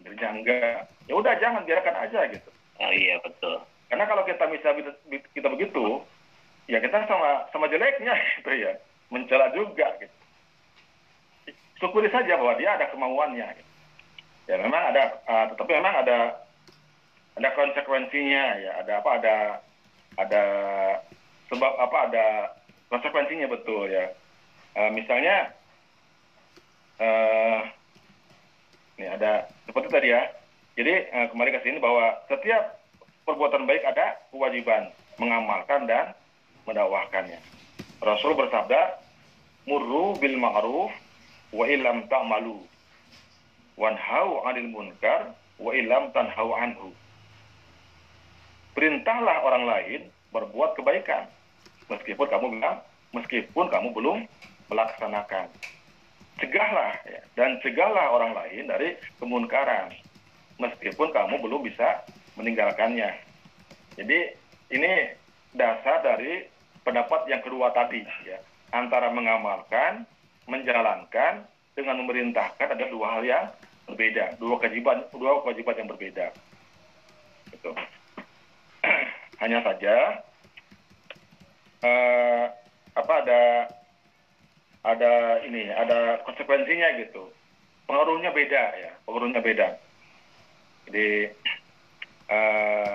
[0.00, 0.88] Kerja enggak.
[1.04, 2.48] Ya udah jangan biarkan aja gitu.
[2.78, 3.60] Oh iya betul.
[3.88, 4.68] karena kalau kita bisa
[5.32, 6.04] kita begitu
[6.68, 8.72] ya kita sama sama jeleknya gitu ya.
[9.12, 10.16] Mencela juga gitu.
[11.84, 13.72] Syukuri saja bahwa dia ada kemauannya gitu.
[14.48, 16.47] ya memang ada uh, tetapi memang ada
[17.38, 18.72] ada konsekuensinya ya.
[18.82, 19.36] Ada apa ada
[20.18, 20.42] ada
[21.46, 22.26] sebab apa ada
[22.90, 24.10] konsekuensinya betul ya.
[24.74, 25.54] Uh, misalnya
[26.98, 27.62] uh,
[28.98, 30.22] ini ada seperti tadi ya.
[30.74, 32.82] Jadi uh, kembali ke sini bahwa setiap
[33.22, 34.90] perbuatan baik ada kewajiban
[35.22, 36.14] mengamalkan dan
[36.66, 37.38] mendakwahkannya.
[38.02, 38.98] Rasul bersabda
[39.66, 40.90] murru bil ma'ruf
[41.50, 42.62] wa illam ta'malu
[43.78, 46.94] wanhau 'anil munkar wa illam tanhau anhu
[48.78, 51.26] perintahlah orang lain berbuat kebaikan.
[51.90, 52.78] Meskipun kamu bilang
[53.10, 54.22] meskipun kamu belum
[54.70, 55.50] melaksanakan.
[56.38, 59.90] Cegahlah ya, dan cegahlah orang lain dari kemunkaran
[60.62, 62.06] meskipun kamu belum bisa
[62.38, 63.18] meninggalkannya.
[63.98, 64.38] Jadi
[64.70, 65.10] ini
[65.58, 66.46] dasar dari
[66.86, 68.38] pendapat yang kedua tadi ya.
[68.70, 70.06] Antara mengamalkan
[70.46, 71.42] menjalankan
[71.74, 73.44] dengan memerintahkan ada dua hal yang
[73.90, 74.38] berbeda.
[74.38, 76.30] Dua kewajiban dua kewajiban yang berbeda.
[77.50, 77.74] Gitu
[79.38, 79.94] hanya saja
[81.82, 82.44] uh,
[82.94, 83.42] apa ada
[84.82, 85.12] ada
[85.46, 87.30] ini ada konsekuensinya gitu
[87.86, 89.68] pengaruhnya beda ya pengaruhnya beda
[90.88, 91.32] jadi
[92.32, 92.94] uh,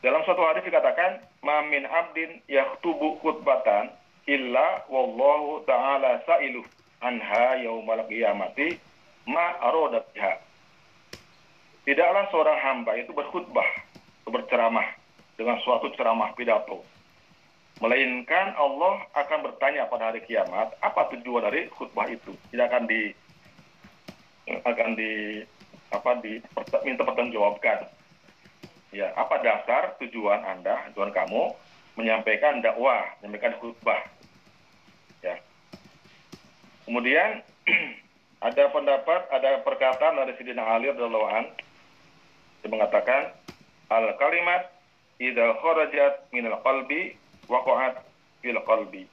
[0.00, 3.92] dalam suatu hadis dikatakan mamin abdin yaktubu khutbatan
[4.24, 6.64] illa wallahu ta'ala sa'iluh
[7.04, 8.80] anha yaumal qiyamati
[9.28, 9.56] ma
[10.14, 10.32] biha.
[11.84, 13.66] Tidaklah seorang hamba itu berkhutbah,
[14.30, 14.86] berceramah
[15.36, 16.82] dengan suatu ceramah pidato.
[17.80, 22.36] Melainkan Allah akan bertanya pada hari kiamat, apa tujuan dari khutbah itu?
[22.52, 23.08] Tidak akan di
[24.68, 25.40] akan di
[25.88, 26.38] apa di
[26.84, 27.88] minta pertanggungjawabkan.
[28.90, 31.56] Ya, apa dasar tujuan Anda, tujuan kamu
[31.96, 34.02] menyampaikan dakwah, menyampaikan khutbah.
[35.24, 35.40] Ya.
[36.84, 37.40] Kemudian
[38.50, 41.44] ada pendapat, ada perkataan dari Sidina Ali radhiyallahu an
[42.60, 43.32] yang mengatakan
[43.90, 44.70] al kalimat
[45.18, 47.18] idza kharajat minal qalbi
[47.50, 48.00] waqa'at
[48.40, 49.04] fil qalbi.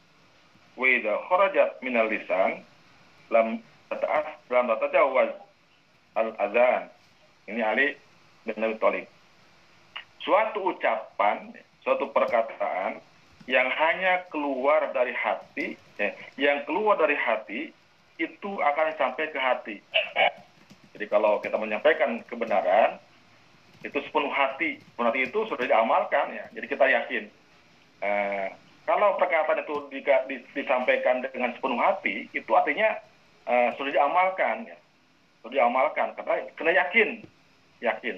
[0.78, 2.64] Wa idza kharajat minal lisan
[3.34, 3.60] lam
[3.90, 5.34] tata'af lam tatajawaz
[6.16, 6.94] al azan
[7.50, 7.88] ini Ali
[8.46, 9.08] bin Abi Thalib.
[10.22, 11.56] Suatu ucapan
[11.88, 13.00] suatu perkataan
[13.48, 17.72] yang hanya keluar dari hati, ya, yang keluar dari hati
[18.20, 19.80] itu akan sampai ke hati.
[20.92, 23.00] Jadi kalau kita menyampaikan kebenaran,
[23.86, 26.46] itu sepenuh hati, sepenuh hati itu sudah diamalkan ya.
[26.54, 27.24] Jadi kita yakin.
[28.02, 28.48] Eh,
[28.88, 32.98] kalau perkataan itu di, di, disampaikan dengan sepenuh hati, itu artinya
[33.46, 34.78] eh, sudah diamalkan ya.
[35.42, 37.10] Sudah diamalkan karena kena yakin,
[37.84, 38.18] yakin.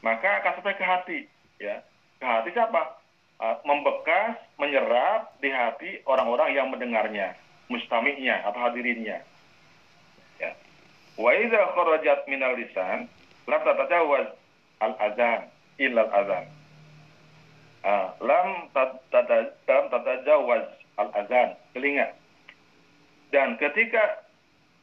[0.00, 1.18] Maka akan sampai ke hati
[1.60, 1.84] ya
[2.20, 3.00] ke hati siapa?
[3.40, 7.32] Uh, membekas, menyerap di hati orang-orang yang mendengarnya,
[7.72, 9.24] mustami'nya atau hadirinnya.
[10.36, 10.52] Ya.
[11.16, 12.28] Wa idza kharajat
[13.50, 14.28] lam tatajawaz
[14.80, 15.40] al azan
[15.82, 16.46] illa al azan.
[17.82, 18.48] Uh, lam
[19.90, 22.14] tatajawaz al azan telinga.
[23.34, 24.22] Dan ketika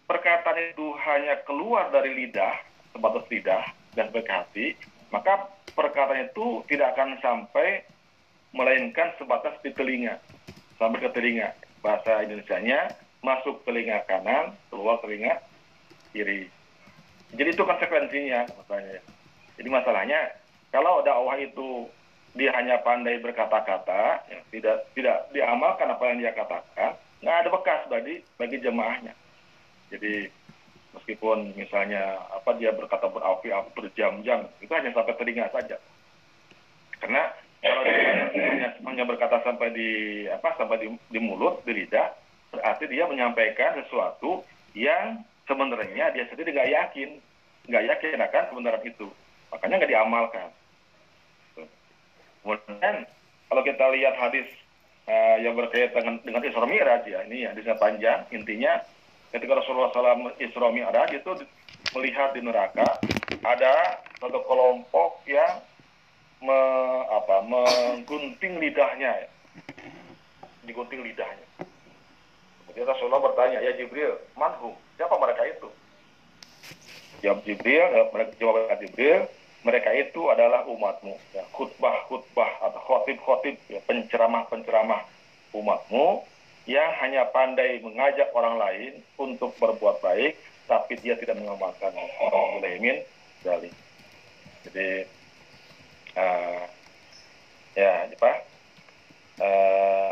[0.07, 2.55] perkataan itu hanya keluar dari lidah,
[2.91, 3.63] sebatas lidah
[3.95, 4.75] dan ke hati,
[5.11, 7.83] maka perkataan itu tidak akan sampai
[8.55, 10.17] melainkan sebatas di telinga
[10.79, 11.53] sampai ke telinga
[11.83, 15.41] bahasa Indonesia-nya masuk telinga kanan keluar telinga
[16.15, 16.47] kiri
[17.35, 18.47] jadi itu konsekuensinya
[19.57, 20.37] jadi masalahnya
[20.71, 21.89] kalau dakwah itu
[22.37, 26.93] dia hanya pandai berkata-kata ya, tidak tidak diamalkan apa yang dia katakan
[27.25, 29.13] nggak ada bekas bagi bagi jemaahnya.
[29.89, 30.29] Jadi
[30.93, 35.81] meskipun misalnya apa dia berkata berapi-api berjam-jam itu hanya sampai telinga saja.
[37.01, 37.33] Karena
[37.65, 39.89] kalau dia hanya berkata sampai di
[40.29, 42.13] apa sampai di, di mulut di lidah
[42.53, 44.45] berarti dia menyampaikan sesuatu
[44.77, 47.09] yang sebenarnya dia sendiri nggak yakin.
[47.67, 49.07] Nggak yakin akan kebenaran itu.
[49.51, 50.49] Makanya nggak diamalkan.
[52.43, 52.95] Kemudian
[53.47, 54.47] kalau kita lihat hadis
[55.07, 58.27] uh, yang berkaitan dengan, dengan Isra Mi'raj ya ini hadisnya panjang.
[58.31, 58.79] Intinya
[59.35, 61.31] ketika Rasulullah SAW Isra Mi'raj itu
[61.95, 62.87] melihat di neraka
[63.43, 65.63] ada satu kelompok yang
[66.43, 66.59] me,
[67.09, 69.27] apa, menggunting lidahnya, ya.
[70.69, 71.47] digunting lidahnya.
[72.65, 75.69] Kemudian Rasulullah bertanya, ya Jibril, manhum, siapa mereka itu?
[77.21, 78.05] Jawab Jibril, eh,
[78.37, 79.25] jawab Jibril,
[79.65, 81.17] mereka itu adalah umatmu.
[81.33, 85.01] Ya, khutbah-khutbah atau khotib-khotib, ya, penceramah-penceramah
[85.53, 86.25] umatmu
[86.67, 90.35] yang hanya pandai mengajak orang lain untuk berbuat baik,
[90.67, 93.07] tapi dia tidak mengamalkan Alhamdulillah
[93.41, 93.71] dari.
[94.67, 94.89] Jadi
[96.19, 96.63] uh,
[97.71, 98.31] ya apa?
[99.37, 100.11] Uh,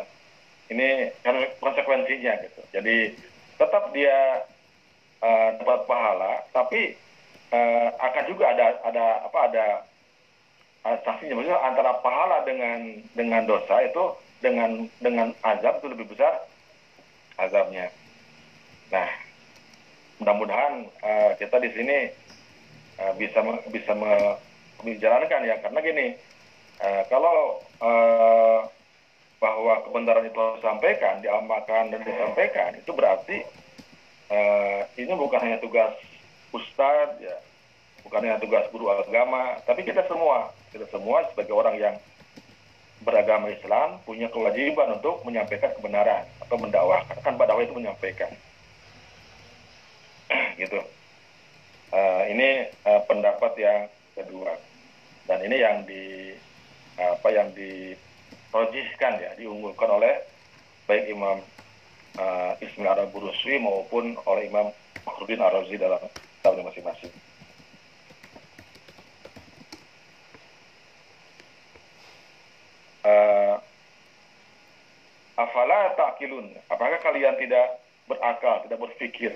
[0.72, 2.62] ini kan konsekuensinya gitu.
[2.72, 3.20] Jadi
[3.60, 4.48] tetap dia
[5.22, 6.96] uh, dapat pahala, tapi
[7.54, 9.66] uh, akan juga ada ada apa ada
[11.02, 14.04] sanksinya maksudnya antara pahala dengan dengan dosa itu
[14.44, 16.46] dengan dengan azab itu lebih besar
[17.42, 17.90] azabnya.
[18.94, 19.10] Nah,
[20.22, 21.98] mudah-mudahan uh, kita di sini
[23.02, 23.42] uh, bisa
[23.74, 23.92] bisa
[24.86, 26.08] menjalankan ya karena gini
[26.86, 28.60] uh, kalau uh,
[29.42, 33.44] bahwa kebenaran itu disampaikan, diamalkan dan disampaikan itu berarti
[34.32, 35.94] uh, ini bukan hanya tugas
[36.54, 37.36] ustadz ya,
[38.06, 41.96] bukan hanya tugas guru agama, tapi kita semua, kita semua sebagai orang yang
[43.06, 47.18] beragama Islam punya kewajiban untuk menyampaikan kebenaran atau mendakwahkan.
[47.22, 48.32] Kan dakwah itu menyampaikan.
[50.62, 50.82] gitu.
[51.94, 53.82] Uh, ini uh, pendapat yang
[54.18, 54.58] kedua.
[55.30, 56.34] Dan ini yang di
[56.96, 60.24] apa yang dirojihkan ya, diunggulkan oleh
[60.88, 61.44] baik Imam
[62.20, 64.72] uh, Ismail Araburuswi maupun oleh Imam
[65.06, 66.02] Makhrudin Arazi dalam
[66.42, 67.14] tahun masing-masing.
[73.06, 73.56] uh,
[75.38, 77.78] afala ta'kilun apakah kalian tidak
[78.10, 79.32] berakal tidak berpikir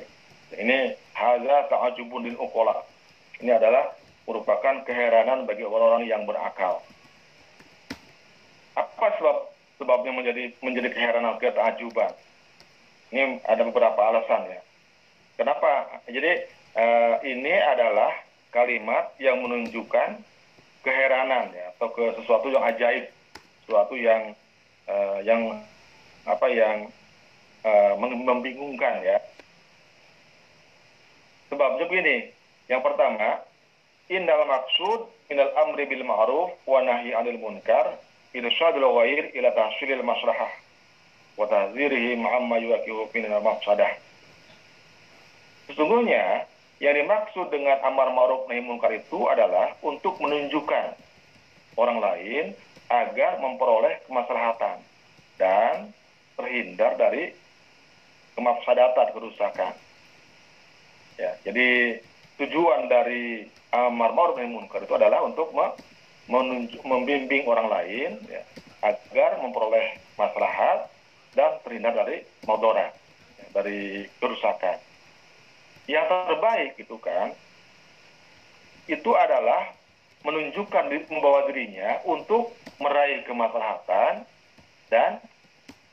[0.58, 2.82] ini haza ta'ajubun lil uqala.
[3.38, 3.94] Ini adalah
[4.26, 6.82] merupakan keheranan bagi orang-orang yang berakal.
[8.74, 9.38] Apa sebab
[9.78, 12.10] sebabnya menjadi menjadi keheranan ke ta'ajuban
[13.10, 14.62] ini ada beberapa alasan ya.
[15.40, 16.04] Kenapa?
[16.06, 16.46] Jadi
[16.76, 18.12] uh, ini adalah
[18.54, 20.20] kalimat yang menunjukkan
[20.84, 23.10] keheranan ya atau ke sesuatu yang ajaib.
[23.66, 24.34] Sesuatu yang
[24.90, 25.64] uh, yang
[26.26, 26.92] apa yang
[27.66, 29.18] uh, membingungkan ya.
[31.50, 32.30] Sebabnya begini,
[32.70, 33.42] yang pertama,
[34.06, 37.98] innal maksud minal amri bil ma'ruf wa nahi 'anil munkar
[38.34, 40.06] irsyadul ghair ila tahsilil
[41.40, 43.96] wa tahdzirihi ma'amma yuqihu min mafsadah.
[45.72, 46.44] Sesungguhnya
[46.84, 51.00] yang dimaksud dengan amar ma'ruf nahi munkar itu adalah untuk menunjukkan
[51.80, 52.46] orang lain
[52.92, 54.84] agar memperoleh kemaslahatan
[55.40, 55.96] dan
[56.36, 57.32] terhindar dari
[58.36, 59.72] kemafsadatan kerusakan.
[61.20, 62.00] Ya, jadi
[62.40, 65.56] tujuan dari amar ma'ruf nahi munkar itu adalah untuk
[66.84, 68.42] membimbing orang lain ya,
[68.84, 70.49] agar memperoleh dan
[71.70, 72.98] terhindar dari modorat,
[73.38, 74.82] ya, dari kerusakan.
[75.86, 77.38] Yang terbaik itu kan
[78.90, 79.70] itu adalah
[80.26, 82.52] menunjukkan membawa dirinya untuk
[82.82, 84.26] meraih kemaslahatan
[84.90, 85.22] dan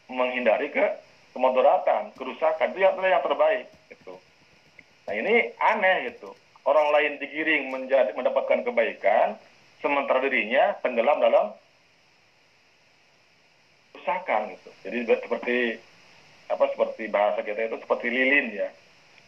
[0.08, 0.84] menghindari ke
[1.36, 4.16] kemudaratan, kerusakan itu yang, yang terbaik gitu.
[5.04, 6.32] Nah ini aneh gitu.
[6.66, 9.38] Orang lain digiring menjadi mendapatkan kebaikan,
[9.78, 11.54] sementara dirinya tenggelam dalam
[14.06, 14.70] kerusakan gitu.
[14.86, 15.58] Jadi seperti
[16.46, 18.70] apa seperti bahasa kita itu seperti lilin ya.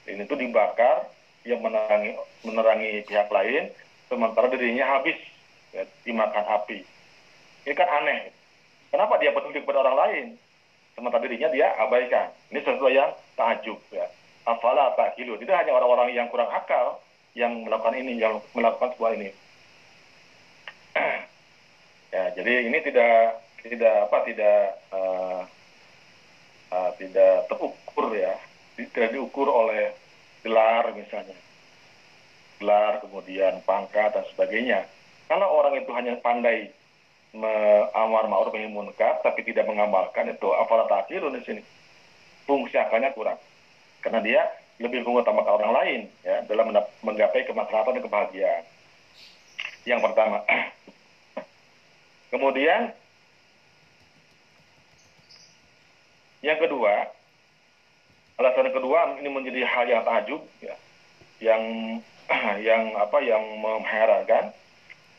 [0.07, 1.11] Ini tuh dibakar
[1.43, 2.15] yang menerangi
[2.47, 3.75] menerangi pihak lain,
[4.07, 5.19] sementara dirinya habis
[5.75, 6.87] ya, dimakan api.
[7.67, 8.31] Ini kan aneh.
[8.95, 10.27] Kenapa dia peduli kepada orang lain?
[10.95, 12.31] Sementara dirinya dia abaikan.
[12.55, 14.07] Ini sesuatu yang takjub ya.
[14.47, 15.35] Afala takilu.
[15.43, 17.03] Tidak hanya orang-orang yang kurang akal
[17.35, 19.29] yang melakukan ini, yang melakukan sebuah ini.
[22.15, 25.43] ya, jadi ini tidak tidak apa tidak uh,
[26.73, 28.35] uh, tidak terukur ya,
[28.77, 29.93] tidak diukur oleh
[30.43, 31.37] gelar misalnya
[32.59, 34.85] gelar, kemudian pangkat dan sebagainya.
[35.31, 36.75] Kalau orang itu hanya pandai
[37.95, 38.67] amar ma'ruf nahi
[39.23, 41.63] tapi tidak mengamalkan itu apalah takhirun di sini.
[42.45, 43.39] Fungsi akalnya kurang.
[44.03, 44.43] Karena dia
[44.81, 46.73] lebih mengutamakan orang lain ya dalam
[47.05, 48.65] menggapai kemaslahatan dan kebahagiaan.
[49.85, 50.39] Yang pertama.
[52.33, 52.93] Kemudian
[56.43, 57.11] yang kedua,
[58.39, 60.75] alasan kedua ini menjadi hal yang takjub ya,
[61.43, 61.63] yang
[62.69, 64.55] yang apa yang mengherankan.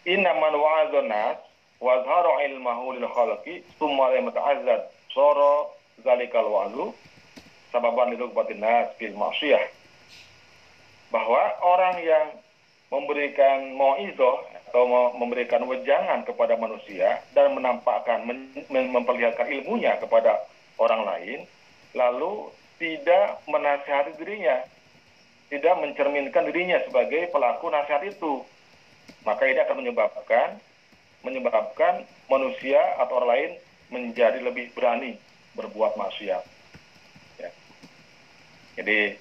[0.08, 1.38] Inna man wa'adhan nas
[1.84, 2.00] wa
[2.44, 5.54] ilmahu lil khalqi thumma lam yata'azzad sara
[6.04, 6.96] zalikal wa'du
[7.72, 9.64] sababan itu kebatin nas fil ma'siyah
[11.12, 12.26] bahwa orang yang
[12.90, 14.86] memberikan mau'izoh atau
[15.18, 18.22] memberikan wejangan kepada manusia dan menampakkan
[18.70, 20.46] memperlihatkan ilmunya kepada
[20.80, 21.40] orang lain
[21.94, 22.50] lalu
[22.80, 24.64] tidak menasihati dirinya
[25.50, 28.46] tidak mencerminkan dirinya sebagai pelaku nasihat itu.
[29.26, 30.62] maka ini akan menyebabkan
[31.26, 33.52] menyebabkan manusia atau orang lain
[33.90, 35.18] menjadi lebih berani
[35.58, 36.46] berbuat maksiat.
[37.42, 37.50] Ya.
[38.80, 39.18] Jadi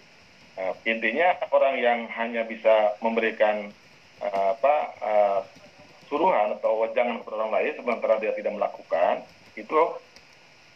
[0.60, 3.72] uh, intinya orang yang hanya bisa memberikan
[4.22, 5.40] uh, apa uh,
[6.06, 9.24] suruhan atau wejangan kepada orang lain sementara dia tidak melakukan
[9.56, 9.80] itu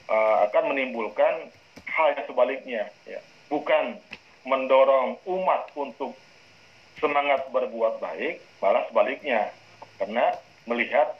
[0.09, 1.50] uh, akan menimbulkan
[1.90, 3.20] hal yang sebaliknya, ya.
[3.53, 4.00] bukan
[4.42, 6.16] mendorong umat untuk
[6.98, 9.50] semangat berbuat baik, malah sebaliknya
[9.98, 10.34] karena
[10.66, 11.14] melihat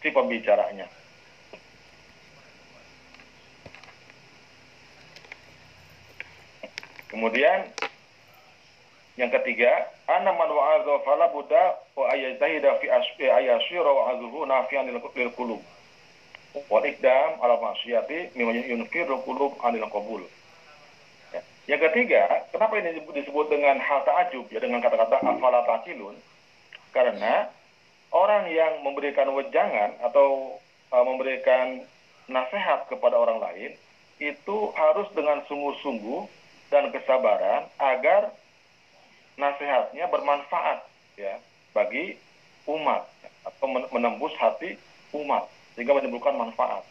[0.00, 0.88] si pembicaranya.
[7.10, 7.68] Kemudian
[9.18, 14.88] yang ketiga, ana man wa'adha fala buddha wa ayazahida fi asfi ayasira wa azhu nafian
[14.88, 15.60] lil qulub.
[16.50, 20.22] Wal ikdam ala masyiyati mimma yunfiru qulub anil qabul.
[21.30, 21.40] Ya.
[21.70, 26.18] Yang ketiga, kenapa ini disebut dengan hal ta'ajub ya dengan kata-kata afala taqilun?
[26.90, 27.46] Karena
[28.10, 30.58] orang yang memberikan wejangan atau
[30.90, 31.86] uh, memberikan
[32.26, 33.70] nasihat kepada orang lain
[34.18, 36.26] itu harus dengan sungguh-sungguh
[36.70, 38.30] dan kesabaran agar
[39.38, 40.84] nasihatnya bermanfaat
[41.16, 41.40] ya
[41.72, 42.18] bagi
[42.68, 43.06] umat
[43.46, 44.76] atau menembus hati
[45.16, 46.82] umat sehingga menimbulkan manfaat.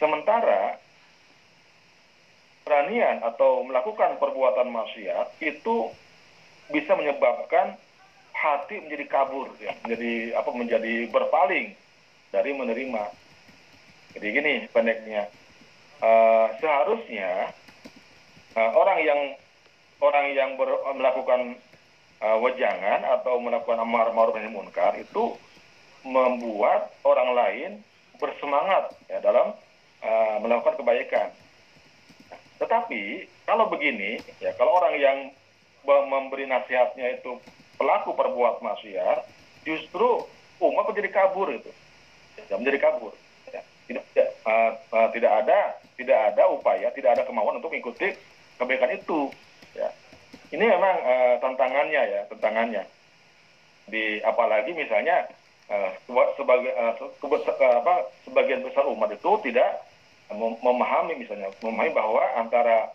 [0.00, 0.80] Sementara
[2.64, 5.90] peranian atau melakukan perbuatan maksiat itu
[6.70, 7.74] bisa menyebabkan
[8.30, 11.74] hati menjadi kabur ya menjadi apa menjadi berpaling
[12.30, 13.10] dari menerima
[14.16, 15.28] jadi gini pendeknya
[15.98, 17.50] uh, seharusnya
[18.54, 19.20] uh, orang yang
[20.00, 21.58] orang yang ber, melakukan
[22.22, 25.36] uh, wejangan atau melakukan amar ma'ruf nahi munkar itu
[26.06, 27.70] membuat orang lain
[28.20, 29.52] bersemangat ya dalam
[30.04, 31.28] uh, melakukan kebaikan
[32.60, 35.18] tetapi kalau begini ya kalau orang yang
[35.84, 37.40] memberi nasihatnya itu
[37.80, 39.24] pelaku perbuat maksiat,
[39.64, 40.28] justru
[40.60, 41.72] umat menjadi kabur itu,
[42.52, 43.16] ya, menjadi kabur.
[43.48, 43.64] Ya.
[43.88, 44.04] Tidak,
[44.44, 48.12] uh, uh, tidak ada tidak ada upaya, tidak ada kemauan untuk mengikuti
[48.60, 49.32] kebaikan itu.
[49.72, 49.88] Ya.
[50.52, 52.84] Ini memang uh, tantangannya ya, tantangannya.
[53.88, 55.24] Di apalagi misalnya
[56.34, 56.92] sebagai uh,
[57.78, 57.94] apa,
[58.26, 59.86] sebagian besar umat itu tidak
[60.34, 62.90] memahami misalnya memahami bahwa antara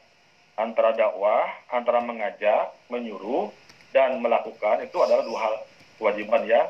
[0.56, 3.52] antara dakwah, antara mengajak, menyuruh
[3.92, 5.56] dan melakukan itu adalah dua hal
[6.00, 6.68] kewajiban yang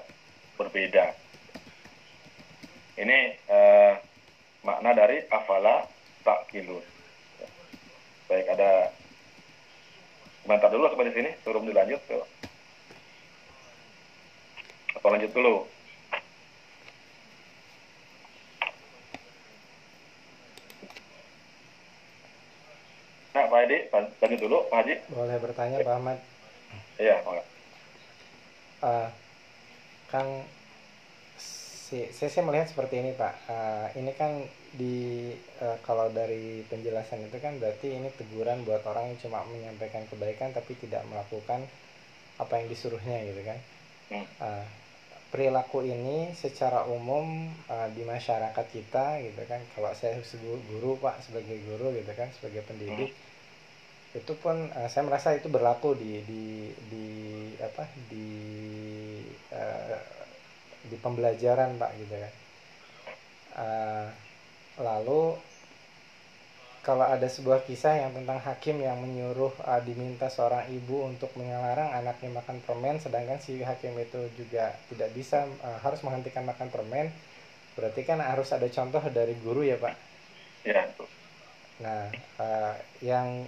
[0.57, 1.13] berbeda.
[2.97, 3.17] Ini
[3.49, 3.93] eh,
[4.65, 5.85] makna dari afala
[6.25, 6.81] tak kilun.
[8.25, 8.89] Baik, ada
[10.41, 12.01] komentar dulu sampai di sini sebelum dilanjut.
[14.97, 15.74] Atau lanjut dulu?
[23.47, 24.95] Pak Edi, lanjut dulu, Pak Haji.
[25.11, 26.17] Boleh bertanya, Pak Ahmad.
[26.95, 27.43] Iya, Pak.
[28.85, 29.07] Uh,
[30.11, 30.27] kan
[31.85, 33.33] si, saya, saya melihat seperti ini Pak.
[33.45, 34.41] Uh, ini kan
[34.75, 35.31] di
[35.61, 40.51] uh, kalau dari penjelasan itu kan berarti ini teguran buat orang yang cuma menyampaikan kebaikan
[40.51, 41.63] tapi tidak melakukan
[42.41, 43.59] apa yang disuruhnya gitu kan.
[44.41, 44.65] Uh,
[45.33, 49.61] perilaku ini secara umum uh, di masyarakat kita gitu kan.
[49.73, 53.13] Kalau saya sebagai guru Pak sebagai guru gitu kan sebagai pendidik.
[53.13, 53.33] Hmm
[54.15, 57.07] itu pun uh, saya merasa itu berlaku di di di
[57.59, 58.29] apa di
[59.51, 59.99] uh,
[60.87, 62.33] di pembelajaran pak gitu kan
[63.59, 64.07] uh,
[64.79, 65.35] lalu
[66.85, 71.91] kalau ada sebuah kisah yang tentang hakim yang menyuruh uh, diminta seorang ibu untuk melarang
[71.91, 77.11] anaknya makan permen sedangkan si hakim itu juga tidak bisa uh, harus menghentikan makan permen
[77.75, 79.95] berarti kan harus ada contoh dari guru ya pak?
[80.63, 80.87] Ya
[81.75, 82.07] nah
[82.39, 83.43] uh, yang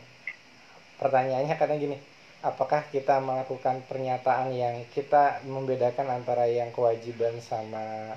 [0.97, 1.97] pertanyaannya katanya gini
[2.45, 8.13] apakah kita melakukan pernyataan yang kita membedakan antara yang kewajiban sama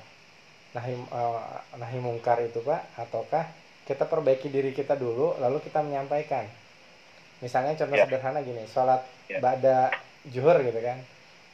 [0.77, 1.41] nahi, uh,
[1.81, 3.49] nahi mungkar itu pak ataukah
[3.89, 6.47] kita perbaiki diri kita dulu lalu kita menyampaikan
[7.41, 8.07] misalnya contoh yeah.
[8.07, 9.41] sederhana gini sholat yeah.
[9.41, 9.91] bada
[10.29, 10.99] juhur gitu kan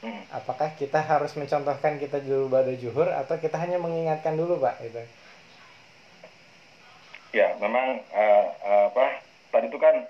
[0.03, 0.23] hmm.
[0.35, 5.01] apakah kita harus mencontohkan kita dulu bada juhur atau kita hanya mengingatkan dulu pak gitu
[7.31, 9.23] ya memang uh, uh, apa
[9.55, 10.05] tadi itu kan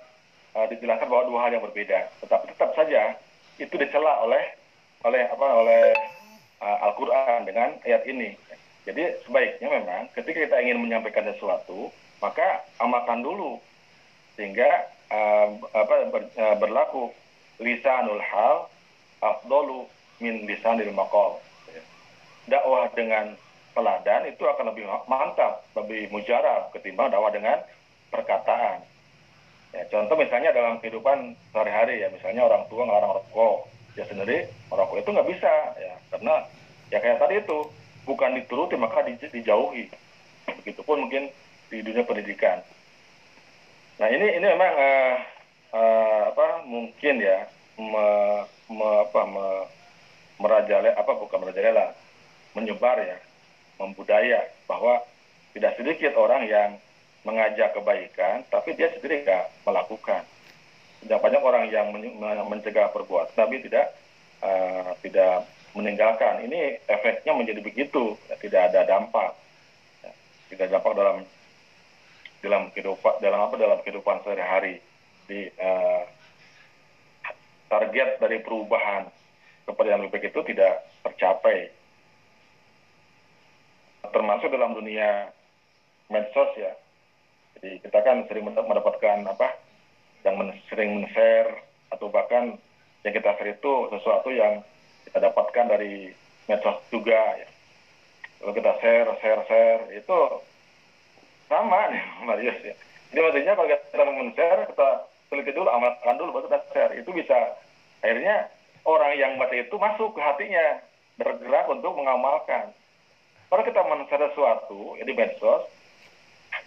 [0.57, 2.09] uh, dijelaskan bahwa dua hal yang berbeda.
[2.25, 3.13] Tetapi tetap saja
[3.61, 4.43] itu dicela oleh
[5.05, 5.93] oleh apa oleh
[6.65, 8.33] uh, Al-Qur'an dengan ayat ini.
[8.89, 11.93] Jadi sebaiknya memang ketika kita ingin menyampaikan sesuatu,
[12.23, 13.61] maka amalkan dulu
[14.39, 17.13] sehingga uh, apa ber, uh, berlaku
[17.61, 18.71] lisanul hal
[19.21, 19.85] afdolu
[20.23, 21.37] min lisanil maqal.
[22.47, 23.35] Dakwah dengan
[23.75, 27.59] teladan itu akan lebih mantap, lebih mujarab ketimbang dakwah dengan
[28.07, 28.86] perkataan.
[29.77, 34.97] Ya, contoh misalnya dalam kehidupan sehari-hari ya, misalnya orang tua ngelarang rokok, dia sendiri merokok
[35.05, 36.33] itu nggak bisa ya karena
[36.89, 37.57] ya kayak tadi itu
[38.09, 39.85] bukan dituruti maka di- dijauhi.
[40.49, 41.29] Begitupun mungkin
[41.69, 42.65] di dunia pendidikan.
[44.01, 45.15] Nah ini ini memang eh,
[45.77, 47.45] eh, apa mungkin ya
[47.77, 48.07] me,
[48.73, 49.67] me- apa me-
[50.41, 51.93] merajalela apa bukan merajalela
[52.57, 53.17] menyebar ya
[53.77, 55.05] membudaya bahwa
[55.53, 56.69] tidak sedikit orang yang
[57.25, 60.23] mengajak kebaikan tapi dia sendiri nggak melakukan.
[61.01, 63.93] Tidak banyak orang yang men- men- mencegah perbuatan tapi tidak
[64.41, 66.45] eh, tidak meninggalkan.
[66.45, 69.33] Ini efeknya menjadi begitu tidak ada dampak.
[70.01, 70.11] Ya,
[70.53, 71.17] tidak dampak dalam
[72.41, 74.81] dalam kehidupan dalam apa dalam kehidupan sehari-hari.
[75.27, 76.03] Di eh,
[77.67, 79.11] target dari perubahan
[79.67, 81.69] kepada yang lebih itu tidak tercapai.
[84.07, 85.29] Termasuk dalam dunia
[86.07, 86.71] medsos ya
[87.57, 89.57] jadi kita kan sering mendap- mendapatkan apa
[90.21, 92.53] yang men- sering men-share atau bahkan
[93.01, 94.61] yang kita share itu sesuatu yang
[95.09, 96.13] kita dapatkan dari
[96.45, 97.49] medsos juga ya.
[98.37, 100.17] Kalau kita share, share, share itu
[101.49, 102.75] sama nih Marius ya.
[103.09, 104.89] Jadi maksudnya kalau kita men-share kita
[105.33, 106.93] teliti dulu, amalkan dulu baru kita share.
[106.93, 107.57] Itu bisa
[108.05, 108.53] akhirnya
[108.85, 110.85] orang yang baca itu masuk ke hatinya
[111.17, 112.69] bergerak untuk mengamalkan.
[113.49, 115.65] Kalau kita men-share sesuatu ya medsos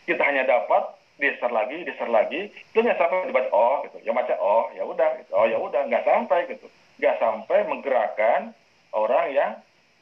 [0.07, 4.34] kita hanya dapat di-share lagi, di-share lagi, itu nggak sampai dibaca oh gitu, yang baca
[4.40, 5.30] oh ya udah, gitu.
[5.36, 8.57] oh ya udah nggak sampai gitu, nggak sampai menggerakkan
[8.96, 9.53] orang yang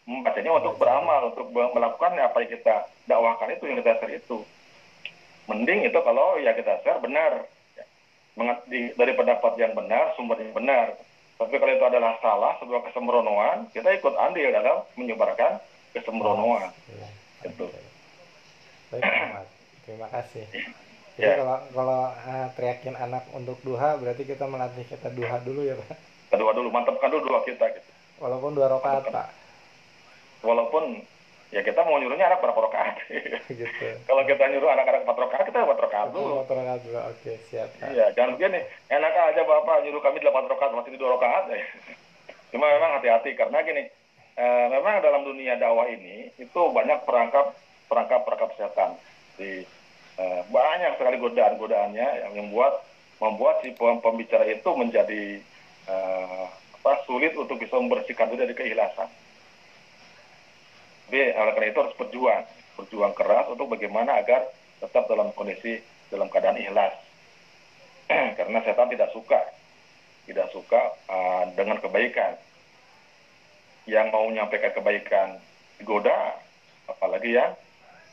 [0.09, 2.74] membacanya untuk beramal, untuk melakukan apa yang kita
[3.05, 4.38] dakwahkan itu yang kita share itu.
[5.49, 7.44] Mending itu kalau ya kita share benar,
[7.76, 7.84] ya.
[8.68, 10.96] Dari pendapat yang benar, sumber yang benar.
[11.38, 15.62] Tapi kalau itu adalah salah, sebuah kesembronoan, kita ikut andil dalam menyebarkan
[15.94, 16.72] kesembronoan.
[16.90, 17.09] Iya.
[17.46, 17.66] Gitu.
[18.90, 19.57] Baik, Ahmad.
[19.89, 20.45] Terima kasih.
[21.16, 21.34] Jadi Ya.
[21.34, 25.97] kalau kalau eh, teriakin anak untuk duha berarti kita melatih kita duha dulu ya Pak.
[26.28, 27.91] Kedua dulu, mantapkan dulu doa kita gitu.
[28.20, 29.28] Walaupun dua rakaat Pak.
[30.39, 31.03] walaupun
[31.51, 32.95] ya kita mau nyuruhnya anak berapa rakaat.
[33.51, 33.86] gitu.
[34.07, 36.45] Kalau kita nyuruh anak-anak empat rakaat, kita empat rakaat dulu.
[36.45, 36.99] Dua rakaat dulu.
[37.11, 37.68] Oke, siap.
[37.82, 38.61] Iya, jangan begini.
[38.86, 41.45] Enak aja bapak nyuruh kami delapan rakaat, masih di dua rakaat.
[41.51, 41.59] ya.
[42.55, 43.82] Cuma memang hati-hati karena gini,
[44.39, 47.59] eh, memang dalam dunia dakwah ini itu banyak perangkap
[47.91, 48.95] perangkap perangkap setan.
[49.34, 49.66] Di
[50.18, 52.82] eh, banyak sekali godaan-godaannya yang membuat
[53.18, 55.42] membuat si pem- pembicara itu menjadi
[55.88, 56.44] eh,
[56.78, 59.10] apa sulit untuk bisa membersihkan diri dari keikhlasan.
[61.08, 62.44] Tapi oleh karena itu harus berjuang,
[62.76, 64.44] berjuang keras untuk bagaimana agar
[64.78, 65.80] tetap dalam kondisi
[66.12, 66.94] dalam keadaan ikhlas.
[68.38, 69.40] karena setan tidak suka,
[70.24, 72.36] tidak suka uh, dengan kebaikan.
[73.88, 75.28] Yang mau menyampaikan kebaikan
[75.80, 76.36] digoda,
[76.88, 77.56] apalagi yang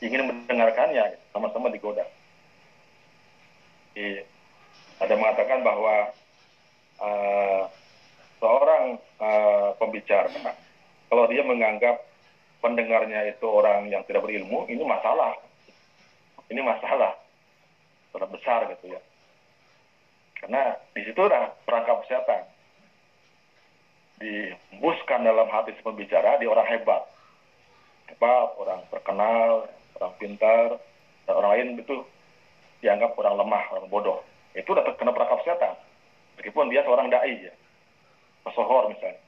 [0.04, 2.04] ingin mendengarkannya sama-sama digoda.
[3.96, 4.20] Jadi,
[5.00, 6.12] ada mengatakan bahwa
[7.00, 7.62] uh,
[8.40, 10.28] seorang uh, pembicara
[11.06, 12.02] kalau dia menganggap
[12.60, 15.38] pendengarnya itu orang yang tidak berilmu, ini masalah.
[16.46, 17.14] Ini masalah
[18.10, 19.00] sangat besar gitu ya.
[20.40, 22.44] Karena di situ dah perangkap setan
[24.16, 27.04] dihembuskan dalam hati pembicara di orang hebat,
[28.08, 29.68] hebat, orang terkenal,
[29.98, 30.68] orang pintar,
[31.26, 31.96] dan orang lain itu
[32.84, 34.20] dianggap orang lemah, orang bodoh.
[34.52, 35.74] Itu udah terkena perangkap setan.
[36.36, 37.52] Meskipun dia seorang dai ya,
[38.44, 39.20] pesohor misalnya,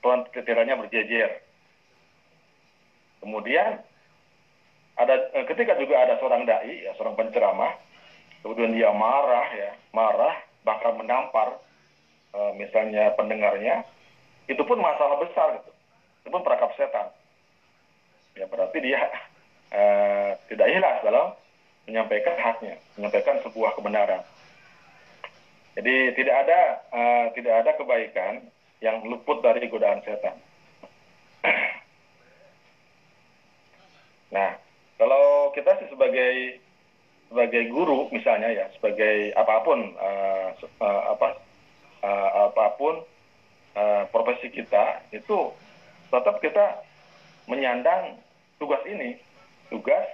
[0.00, 1.44] tuan titirannya berjejer,
[3.20, 3.84] Kemudian
[4.96, 7.76] ada eh, ketika juga ada seorang dai, ya, seorang penceramah,
[8.40, 11.60] kemudian dia marah ya, marah bahkan menampar
[12.32, 13.84] eh, misalnya pendengarnya,
[14.48, 15.72] itu pun masalah besar gitu.
[16.24, 17.12] Itu pun perangkap setan.
[18.36, 19.04] Ya berarti dia
[19.70, 21.26] eh, tidak ikhlas dalam
[21.86, 24.22] menyampaikan haknya, menyampaikan sebuah kebenaran.
[25.78, 26.60] Jadi tidak ada
[26.92, 28.32] eh, tidak ada kebaikan
[28.80, 30.36] yang luput dari godaan setan.
[34.30, 34.54] Nah,
[34.94, 36.62] kalau kita sih sebagai
[37.26, 41.28] sebagai guru misalnya ya, sebagai apa pun uh, uh, apa
[42.06, 43.02] uh, apa pun
[43.74, 45.50] uh, profesi kita itu
[46.14, 46.82] tetap kita
[47.50, 48.22] menyandang
[48.62, 49.18] tugas ini,
[49.70, 50.04] tugas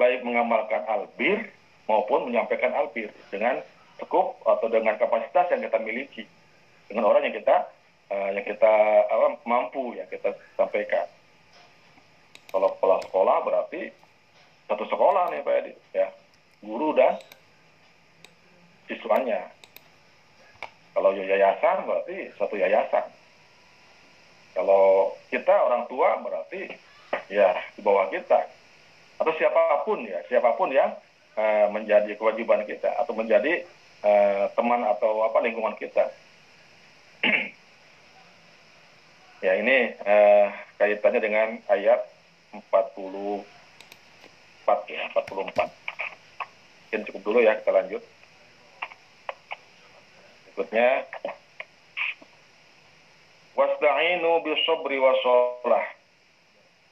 [0.00, 1.52] baik mengamalkan albir
[1.84, 3.60] maupun menyampaikan albir dengan
[3.98, 6.24] cukup atau dengan kapasitas yang kita miliki,
[6.86, 7.56] dengan orang yang kita
[8.08, 8.74] uh, yang kita
[9.10, 11.04] apa, mampu ya kita sampaikan.
[12.48, 13.92] Kalau kepala sekolah berarti
[14.68, 16.06] satu sekolah nih Pak Edi ya
[16.64, 17.20] guru dan
[18.88, 19.52] siswanya.
[20.96, 23.06] Kalau yayasan berarti satu yayasan.
[24.56, 26.66] Kalau kita orang tua berarti
[27.30, 28.57] ya di bawah kita
[29.18, 30.94] atau siapa pun ya siapa pun yang
[31.34, 33.66] uh, menjadi kewajiban kita atau menjadi
[34.06, 36.10] uh, teman atau apa lingkungan kita
[39.38, 40.46] Ya, ini eh,
[40.82, 42.02] kaitannya dengan ayat
[42.50, 43.46] 44
[44.90, 45.54] ya, 44.
[46.82, 48.02] Mungkin cukup dulu ya, kita lanjut.
[50.42, 51.06] Berikutnya
[53.54, 55.86] Wasta'inu bis-sabri was-shalah.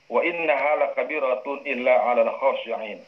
[0.06, 3.02] Wa innaha lakabiratun illa 'alal khashi'in.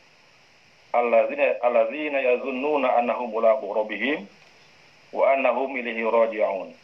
[0.93, 4.27] Alladzina alladzina yazunnuna annahum mulaqu rabbihim
[5.13, 6.75] wa annahum ilaihi raji'un.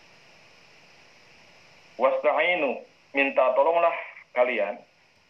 [1.99, 2.79] Wasta'inu
[3.15, 3.95] minta tolonglah
[4.35, 4.79] kalian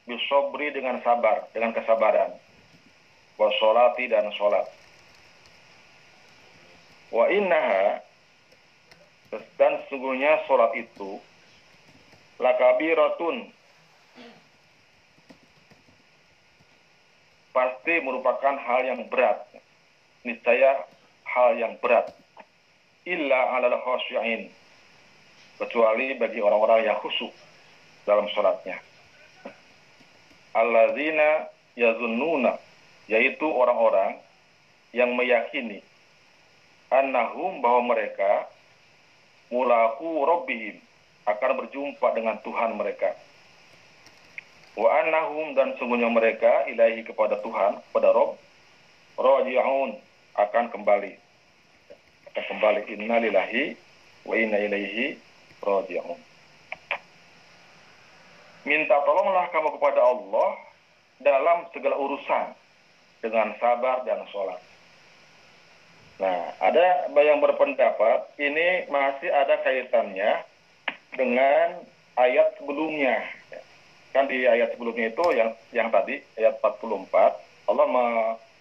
[0.04, 2.32] bisobri dengan sabar, dengan kesabaran.
[3.40, 4.68] Wasolati dan sholat.
[7.10, 8.00] Wa innaha
[9.58, 11.18] dan sesungguhnya sholat itu
[12.38, 13.50] lakabiratun
[17.54, 19.46] pasti merupakan hal yang berat.
[20.26, 20.82] Niscaya
[21.22, 22.10] hal yang berat.
[23.06, 24.50] Illa alal khasyi'in.
[25.62, 27.30] Kecuali bagi orang-orang yang khusyuk
[28.02, 28.82] dalam sholatnya.
[30.50, 31.46] Alladzina
[31.78, 32.58] yazunnuna
[33.06, 34.18] yaitu orang-orang
[34.94, 35.82] yang meyakini
[36.88, 38.46] annahum bahwa mereka
[39.50, 40.78] mulaku rabbihim
[41.26, 43.12] akan berjumpa dengan Tuhan mereka.
[44.74, 48.34] Wa annahum dan sungguhnya mereka ilahi kepada Tuhan, kepada Rob,
[49.14, 49.94] raji'un
[50.34, 51.14] akan kembali.
[52.34, 53.78] Akan kembali inna lillahi
[54.26, 55.14] wa inna ilaihi
[55.62, 56.18] raji'un.
[58.64, 60.50] Minta tolonglah kamu kepada Allah
[61.22, 62.56] dalam segala urusan
[63.22, 64.58] dengan sabar dan sholat.
[66.18, 70.42] Nah, ada yang berpendapat ini masih ada kaitannya
[71.14, 71.82] dengan
[72.18, 73.22] ayat sebelumnya.
[74.14, 77.10] Kan di ayat sebelumnya itu yang yang tadi ayat 44
[77.66, 78.06] Allah me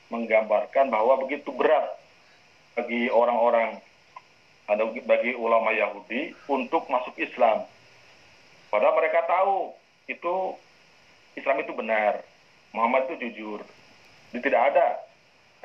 [0.09, 1.93] menggambarkan bahwa begitu berat
[2.73, 3.77] bagi orang-orang
[4.65, 7.65] ada bagi ulama Yahudi untuk masuk Islam.
[8.73, 9.73] Padahal mereka tahu
[10.09, 10.57] itu
[11.37, 12.21] Islam itu benar,
[12.73, 13.61] Muhammad itu jujur,
[14.33, 14.87] Jadi tidak ada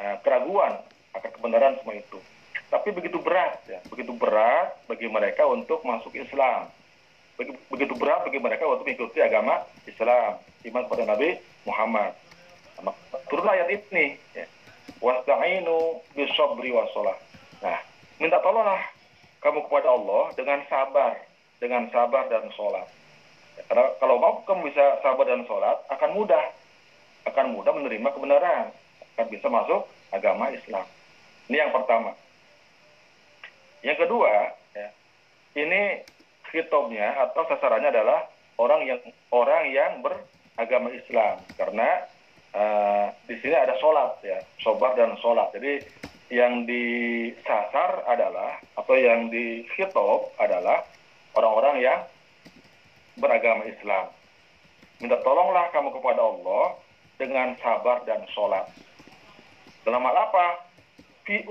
[0.00, 0.80] uh, keraguan
[1.16, 2.18] akan kebenaran semua itu.
[2.68, 6.68] Tapi begitu berat ya, begitu berat bagi mereka untuk masuk Islam.
[7.38, 12.10] Begitu berat bagi mereka untuk mengikuti agama Islam, iman kepada Nabi Muhammad.
[13.30, 14.46] Turun ayat ini, ya.
[14.98, 17.14] Wasta'inu bisabri wasolah.
[17.62, 17.78] Nah,
[18.18, 18.82] minta tolonglah
[19.38, 21.14] kamu kepada Allah dengan sabar,
[21.62, 22.86] dengan sabar dan sholat.
[23.54, 26.42] Ya, karena kalau mau kamu bisa sabar dan sholat, akan mudah,
[27.30, 28.74] akan mudah menerima kebenaran,
[29.14, 30.86] akan bisa masuk agama Islam.
[31.46, 32.18] Ini yang pertama.
[33.86, 34.30] Yang kedua,
[34.74, 34.88] ya,
[35.54, 36.02] ini
[36.52, 38.28] hitobnya atau sasarannya adalah
[38.58, 42.08] orang yang orang yang beragama Islam karena
[42.54, 45.52] uh, di sini ada sholat ya, sobar dan sholat.
[45.54, 45.84] Jadi
[46.28, 50.84] yang disasar adalah atau yang dihitob adalah
[51.32, 52.00] orang-orang yang
[53.16, 54.12] beragama Islam.
[54.98, 56.64] Minta tolonglah kamu kepada Allah
[57.16, 58.66] dengan sabar dan sholat.
[59.86, 60.68] Dalam hal apa?
[61.24, 61.44] Fi,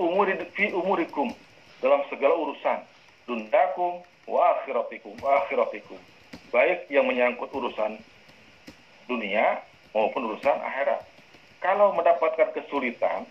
[0.53, 1.31] fi umurikum.
[1.79, 2.79] Dalam segala urusan.
[3.27, 5.15] Dundakum wa akhiratikum.
[5.23, 5.97] Wa akhiratikum.
[6.51, 7.97] Baik yang menyangkut urusan
[9.07, 9.63] dunia
[9.95, 11.01] maupun urusan akhirat.
[11.63, 13.25] Kalau mendapatkan kesulitan,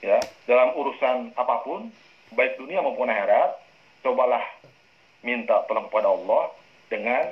[0.00, 0.16] ya
[0.48, 1.92] dalam urusan apa pun,
[2.32, 3.58] baik dunia maupun akhirat,
[4.00, 4.42] cobalah
[5.20, 6.44] minta tolong kepada Allah
[6.88, 7.24] dengan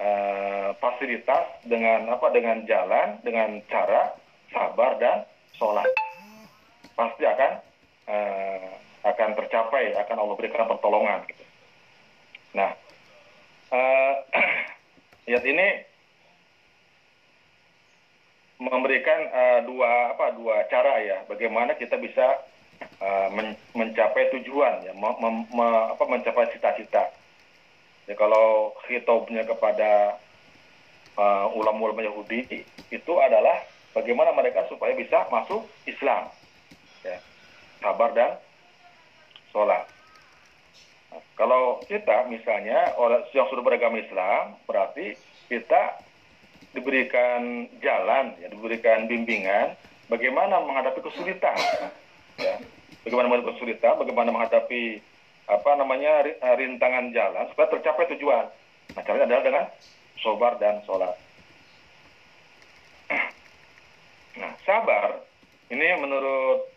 [0.00, 4.16] uh, fasilitas, dengan apa, dengan jalan, dengan cara
[4.50, 5.22] sabar dan
[5.54, 5.86] sholat.
[6.98, 7.52] Pasti akan
[8.10, 8.70] uh,
[9.14, 11.24] akan tercapai, akan Allah berikan pertolongan.
[11.28, 11.44] Gitu.
[12.56, 12.72] Nah,
[13.72, 14.14] uh,
[15.28, 15.68] ayat ini
[18.58, 22.42] memberikan uh, dua apa dua cara ya bagaimana kita bisa
[22.98, 25.14] uh, men mencapai tujuan ya me
[25.54, 27.06] me apa mencapai cita-cita
[28.10, 30.18] ya kalau hitobnya kepada
[31.14, 33.62] uh, ulama-ulama Yahudi itu adalah
[33.94, 36.26] bagaimana mereka supaya bisa masuk Islam
[37.06, 37.22] ya
[37.78, 38.42] sabar dan
[39.50, 39.84] sholat
[41.10, 45.16] nah, kalau kita misalnya orang yang sudah beragama Islam berarti
[45.48, 46.08] kita
[46.76, 49.74] diberikan jalan, ya, diberikan bimbingan,
[50.12, 51.56] bagaimana menghadapi kesulitan,
[52.36, 52.60] ya,
[53.02, 55.00] bagaimana menghadapi kesulitan, bagaimana menghadapi
[55.48, 56.28] apa namanya
[56.60, 58.52] rintangan jalan supaya tercapai tujuan.
[58.92, 59.64] Nah, caranya adalah dengan
[60.20, 61.16] sobar dan sholat.
[64.38, 65.24] Nah, sabar
[65.72, 66.68] ini menurut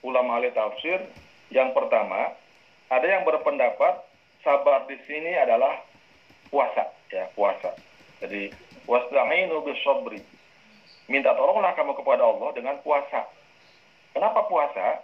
[0.00, 1.04] ulama ahli tafsir
[1.50, 2.34] yang pertama
[2.90, 4.02] ada yang berpendapat
[4.46, 5.82] sabar di sini adalah
[6.50, 7.74] puasa, ya puasa.
[8.22, 8.50] Jadi
[8.86, 10.22] wasta'inu bisabri.
[11.06, 13.26] Minta tolonglah kamu kepada Allah dengan puasa.
[14.14, 15.02] Kenapa puasa?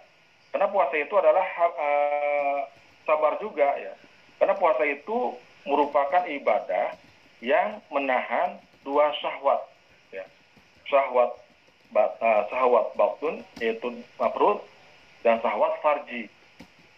[0.51, 2.59] Karena puasa itu adalah uh,
[3.07, 3.93] sabar juga ya.
[4.39, 6.95] Karena puasa itu merupakan ibadah
[7.39, 9.63] yang menahan dua syahwat
[10.11, 10.23] ya.
[10.87, 11.31] Syahwat
[11.95, 14.59] ba- eh, syahwat batun yaitu perut
[15.23, 16.27] dan syahwat farji.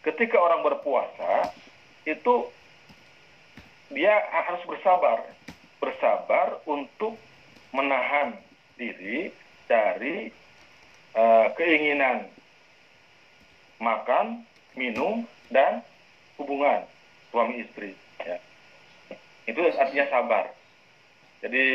[0.06, 1.50] Ketika orang berpuasa
[2.06, 2.46] itu
[3.90, 5.26] dia harus bersabar,
[5.82, 7.18] bersabar untuk
[7.74, 8.38] menahan
[8.78, 9.34] diri
[9.66, 10.30] dari
[11.18, 12.30] eh, keinginan
[13.82, 14.46] makan,
[14.78, 15.82] minum, dan
[16.38, 16.86] hubungan
[17.34, 17.98] suami istri.
[18.22, 18.38] Ya.
[19.50, 20.54] Itu artinya sabar.
[21.42, 21.66] Jadi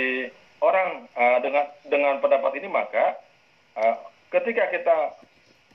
[0.62, 3.18] orang eh, dengan dengan pendapat ini maka
[3.74, 3.96] eh,
[4.30, 4.96] ketika kita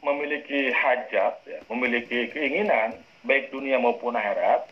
[0.05, 2.93] memiliki hajat, ya, memiliki keinginan
[3.25, 4.69] baik dunia maupun akhirat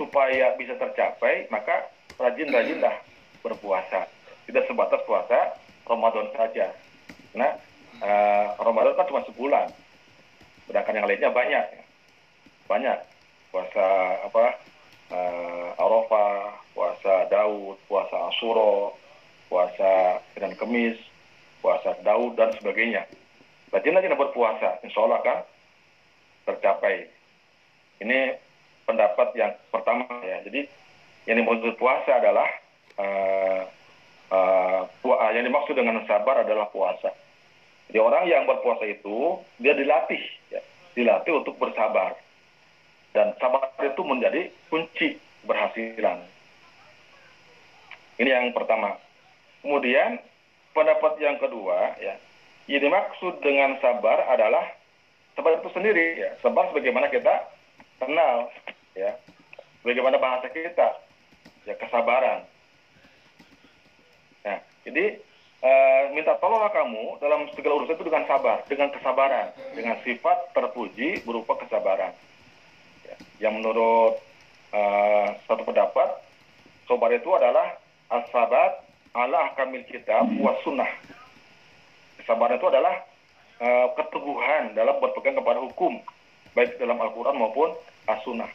[0.00, 2.96] supaya bisa tercapai, maka rajin-rajinlah
[3.44, 4.08] berpuasa.
[4.48, 6.72] Tidak sebatas puasa Ramadan saja.
[7.36, 7.48] Karena
[8.00, 9.68] eh, Ramadan kan cuma sebulan,
[10.64, 11.84] sedangkan yang lainnya banyak, ya.
[12.64, 12.98] banyak
[13.52, 13.86] puasa
[14.24, 14.44] apa
[15.12, 18.96] eh, Arafah, puasa Daud, puasa Asuro,
[19.52, 20.96] puasa Senin Kemis,
[21.60, 23.04] puasa Daud dan sebagainya.
[23.74, 25.38] Rajin-rajin berpuasa, insya Allah kan
[26.46, 27.10] tercapai.
[28.00, 28.38] Ini
[28.86, 30.44] pendapat yang pertama ya.
[30.46, 30.70] Jadi
[31.26, 32.46] yang dimaksud puasa adalah
[35.02, 37.10] pu- eh, yang dimaksud dengan sabar adalah puasa.
[37.90, 40.62] Jadi orang yang berpuasa itu dia dilatih, ya,
[40.94, 42.14] dilatih untuk bersabar.
[43.14, 46.20] Dan sabar itu menjadi kunci berhasilan.
[48.18, 48.98] Ini yang pertama.
[49.62, 50.22] Kemudian
[50.76, 52.14] pendapat yang kedua ya,
[52.66, 54.66] yang dimaksud dengan sabar adalah
[55.38, 56.30] sabar itu sendiri ya.
[56.42, 57.46] Sabar sebagaimana kita
[58.02, 58.50] kenal
[58.98, 59.14] ya.
[59.86, 60.98] Bagaimana bahasa kita
[61.62, 62.42] ya kesabaran.
[64.42, 65.18] Nah, jadi
[65.62, 71.22] eh, minta tolonglah kamu dalam segala urusan itu dengan sabar, dengan kesabaran, dengan sifat terpuji
[71.22, 72.14] berupa kesabaran.
[73.06, 74.18] Ya, yang menurut
[74.74, 76.18] eh, satu pendapat,
[76.90, 77.78] sabar itu adalah
[78.10, 78.82] as-sabat
[79.14, 80.90] ala ahkamil kitab wa sunnah.
[82.26, 82.94] Kesabaran itu adalah
[83.62, 86.02] eh, keteguhan dalam berpegang kepada hukum,
[86.58, 87.70] baik dalam Al-Quran maupun
[88.10, 88.50] as-sunnah.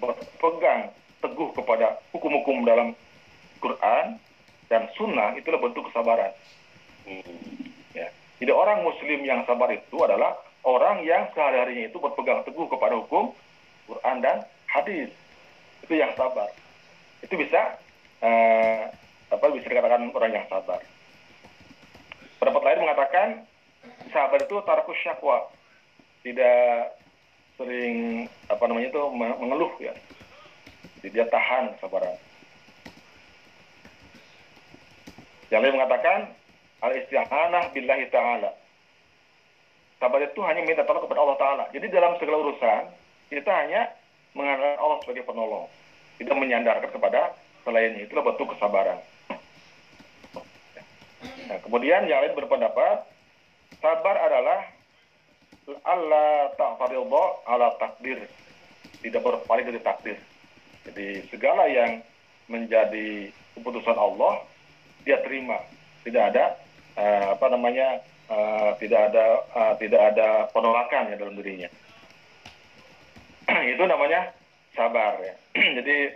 [0.00, 0.88] Berpegang
[1.20, 2.96] teguh kepada hukum-hukum dalam
[3.60, 4.16] Quran
[4.72, 6.32] dan sunnah itulah bentuk kesabaran.
[7.92, 8.08] Ya.
[8.40, 10.32] Jadi orang muslim yang sabar itu adalah
[10.64, 13.36] orang yang sehari-harinya itu berpegang teguh kepada hukum
[13.92, 15.12] Quran dan hadis.
[15.84, 16.48] Itu yang sabar.
[17.20, 17.76] Itu bisa
[18.24, 18.88] eh,
[19.28, 20.80] apa bisa dikatakan orang yang sabar.
[22.36, 23.28] Pendapat lain mengatakan
[24.12, 25.48] sabar itu tarakus syakwa.
[26.20, 26.92] Tidak
[27.56, 29.94] sering apa namanya itu me- mengeluh ya.
[31.00, 32.16] Jadi dia tahan kesabaran.
[35.48, 36.18] Yang lain mengatakan
[36.82, 38.50] al-isti'anah billahi ta'ala.
[39.96, 41.64] Sabar itu hanya minta tolong kepada Allah Ta'ala.
[41.72, 42.82] Jadi dalam segala urusan,
[43.32, 43.88] kita hanya
[44.36, 45.66] mengandalkan Allah sebagai penolong.
[46.20, 47.32] Tidak menyandarkan kepada
[47.64, 48.04] selainnya.
[48.04, 49.00] Itulah bentuk kesabaran.
[51.46, 53.06] Nah, kemudian yang lain berpendapat,
[53.78, 54.66] sabar adalah
[55.86, 58.26] Allah ta'faridha ala takdir.
[59.02, 60.18] Tidak berpaling dari takdir.
[60.86, 62.02] Jadi segala yang
[62.50, 64.42] menjadi keputusan Allah,
[65.06, 65.58] dia terima.
[66.02, 66.54] Tidak ada
[66.94, 71.70] eh, apa namanya eh, tidak ada eh, tidak ada penolakan ya dalam dirinya.
[73.74, 74.34] itu namanya
[74.74, 75.34] sabar ya.
[75.82, 76.14] Jadi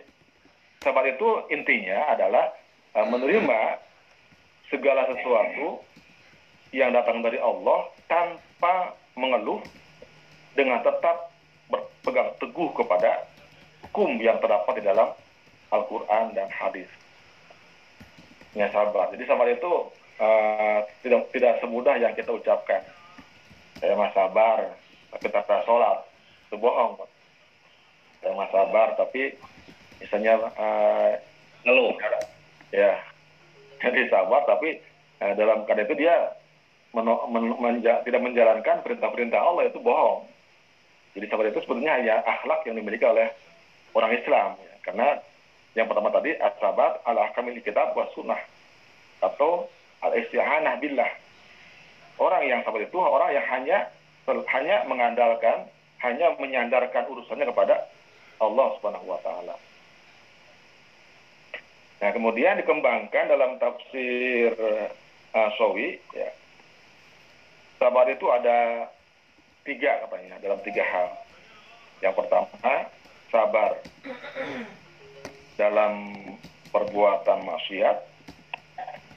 [0.83, 2.55] sabar itu intinya adalah
[2.95, 3.90] eh, menerima
[4.71, 5.83] segala sesuatu
[6.71, 9.59] yang datang dari Allah tanpa mengeluh
[10.55, 11.35] dengan tetap
[11.67, 13.27] berpegang teguh kepada
[13.91, 15.11] hukum yang terdapat di dalam
[15.75, 16.87] Al-Quran dan hadis
[18.55, 19.11] ya sabar.
[19.15, 19.73] Jadi sabar itu
[20.19, 22.83] uh, tidak tidak semudah yang kita ucapkan.
[23.79, 24.75] Saya mah sabar,
[25.15, 26.03] tapi tak sholat.
[26.51, 26.99] Itu bohong.
[28.21, 29.39] Saya mah sabar, tapi
[30.03, 31.15] misalnya uh,
[31.61, 31.93] Ngeluh.
[32.73, 32.97] ya
[33.81, 34.81] jadi sabar, tapi
[35.25, 36.37] uh, dalam keadaan itu dia
[36.93, 40.29] meno- men- menja- tidak menjalankan perintah-perintah Allah itu bohong.
[41.17, 43.35] Jadi sabar itu sebetulnya hanya akhlak yang dimiliki oleh
[43.97, 44.75] orang Islam, ya.
[44.87, 45.09] karena
[45.75, 48.39] yang pertama tadi as-sabat ala kamil kitab wa sunnah
[49.23, 49.67] atau
[50.03, 51.11] al-isti'anah billah.
[52.21, 53.89] Orang yang sabar itu orang yang hanya
[54.29, 55.67] hanya mengandalkan,
[56.05, 57.91] hanya menyandarkan urusannya kepada
[58.39, 59.55] Allah Subhanahu wa taala.
[62.01, 64.57] Nah, kemudian dikembangkan dalam tafsir
[65.37, 66.33] uh, Sawi ya.
[67.77, 68.89] Sabar itu ada
[69.65, 71.09] tiga katanya dalam tiga hal.
[72.01, 72.89] Yang pertama,
[73.29, 73.77] sabar
[75.61, 75.93] dalam
[76.73, 77.97] perbuatan maksiat.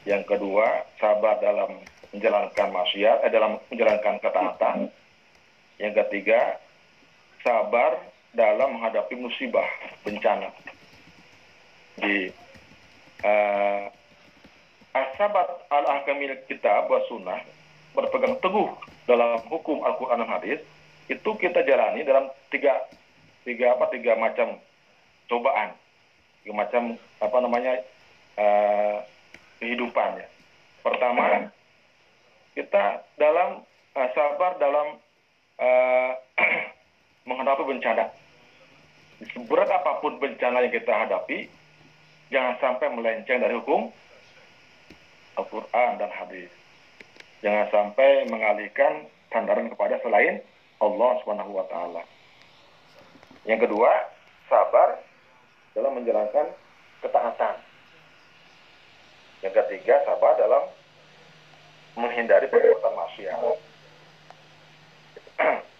[0.04, 1.80] Yang kedua, sabar dalam
[2.12, 4.92] menjalankan maksiat, eh, dalam menjalankan ketaatan.
[5.80, 6.60] Yang ketiga,
[7.40, 7.96] sabar
[8.36, 9.68] dalam menghadapi musibah,
[10.04, 10.52] bencana.
[11.94, 12.26] di
[13.24, 13.84] uh,
[14.94, 17.42] asabat al ahkamil kita buat sunnah
[17.98, 18.70] berpegang teguh
[19.06, 20.60] dalam hukum Al-Quran dan hadis
[21.10, 22.88] itu kita jalani dalam tiga
[23.44, 24.58] tiga apa tiga macam
[25.28, 25.76] cobaan.
[26.42, 27.74] Tiga macam apa namanya
[28.40, 28.98] uh,
[29.60, 30.28] kehidupan ya.
[30.84, 31.52] Pertama
[32.56, 33.64] kita dalam
[33.96, 34.98] uh, sabar dalam
[35.60, 36.12] uh,
[37.28, 38.12] menghadapi bencana.
[39.24, 41.48] Seberat apa pun bencana yang kita hadapi
[42.34, 43.94] jangan sampai melenceng dari hukum
[45.38, 46.50] Al-Quran dan hadis
[47.46, 50.42] jangan sampai mengalihkan sandaran kepada selain
[50.82, 52.04] Allah Subhanahu wa taala.
[53.44, 53.92] Yang kedua,
[54.48, 55.00] sabar
[55.76, 56.48] dalam menjalankan
[57.04, 57.56] ketaatan.
[59.44, 60.64] Yang ketiga, sabar dalam
[62.00, 63.40] menghindari perbuatan maksiat.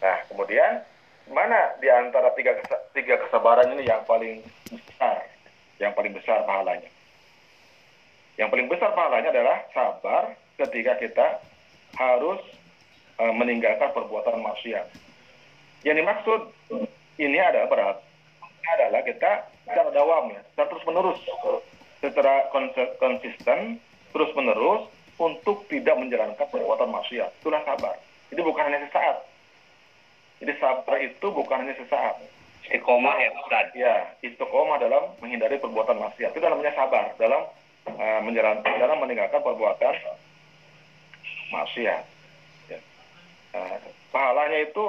[0.00, 0.80] Nah, kemudian
[1.28, 2.56] mana di antara tiga,
[2.96, 4.40] tiga kesabaran ini yang paling
[4.72, 5.28] besar,
[5.80, 6.90] yang paling besar pahalanya?
[8.36, 11.26] Yang paling besar pahalanya adalah sabar ketika kita
[11.96, 12.40] harus
[13.16, 14.86] e, meninggalkan perbuatan maksiat.
[15.82, 16.40] Yang dimaksud
[17.16, 17.98] ini adalah berat
[18.70, 21.20] adalah kita secara dawam ya, secara terus menerus,
[21.98, 22.34] secara
[23.02, 24.86] konsisten terus menerus
[25.18, 27.30] untuk tidak menjalankan perbuatan maksiat.
[27.42, 27.98] Itulah sabar.
[28.30, 29.26] Jadi bukan hanya sesaat.
[30.40, 32.16] Jadi sabar itu bukan hanya sesaat.
[32.66, 33.66] Istiqomah ya Ustaz.
[33.72, 36.36] Ya, istiqomah dalam menghindari perbuatan maksiat.
[36.36, 37.48] Itu namanya sabar dalam
[37.88, 39.94] uh, menjalankan dalam meninggalkan perbuatan
[41.50, 42.04] maksiat.
[42.68, 42.78] Ya.
[43.56, 43.76] Uh,
[44.14, 44.84] pahalanya itu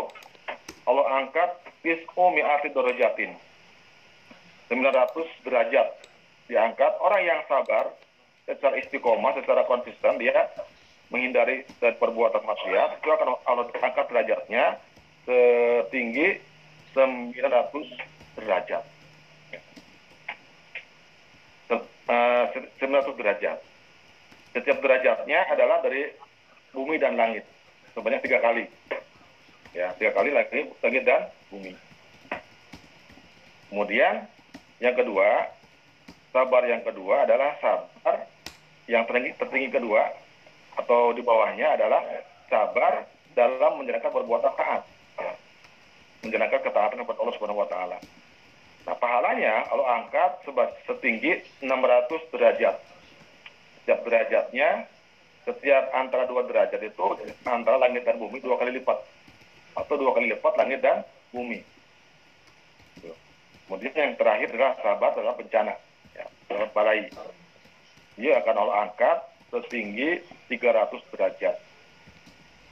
[0.86, 1.50] Allah angkat
[1.82, 3.34] tis'u mi'ati darajatin.
[4.70, 5.88] 900 derajat
[6.48, 6.92] diangkat.
[7.04, 7.92] Orang yang sabar
[8.48, 10.48] secara istiqomah, secara konsisten dia
[11.12, 14.80] menghindari dari perbuatan maksiat, itu akan Allah angkat derajatnya
[15.28, 16.40] setinggi
[16.94, 18.84] 900 derajat.
[21.72, 23.58] 900 derajat.
[24.52, 26.12] Setiap derajatnya adalah dari
[26.76, 27.48] bumi dan langit.
[27.96, 28.68] Sebanyak tiga kali.
[29.72, 31.72] Ya, tiga kali lagi langit dan bumi.
[33.72, 34.28] Kemudian
[34.84, 35.48] yang kedua,
[36.36, 38.28] sabar yang kedua adalah sabar
[38.92, 40.12] yang tertinggi, tertinggi kedua
[40.76, 42.04] atau di bawahnya adalah
[42.52, 44.84] sabar dalam menjalankan perbuatan taat.
[46.22, 47.98] Menjalankan ketaatan kepada Allah Subhanahu wa taala.
[48.82, 50.32] Nah, pahalanya kalau angkat
[50.90, 52.76] setinggi 600 derajat.
[53.82, 54.86] Setiap derajatnya,
[55.42, 57.06] setiap antara dua derajat itu
[57.50, 58.98] antara langit dan bumi dua kali lipat.
[59.74, 61.02] Atau dua kali lipat langit dan
[61.34, 61.66] bumi.
[63.72, 65.74] Kemudian yang terakhir adalah sahabat adalah bencana.
[66.12, 66.28] Ya,
[66.76, 67.08] balai.
[68.20, 69.18] Dia akan Allah angkat
[69.48, 70.20] setinggi
[70.52, 71.56] 300 derajat.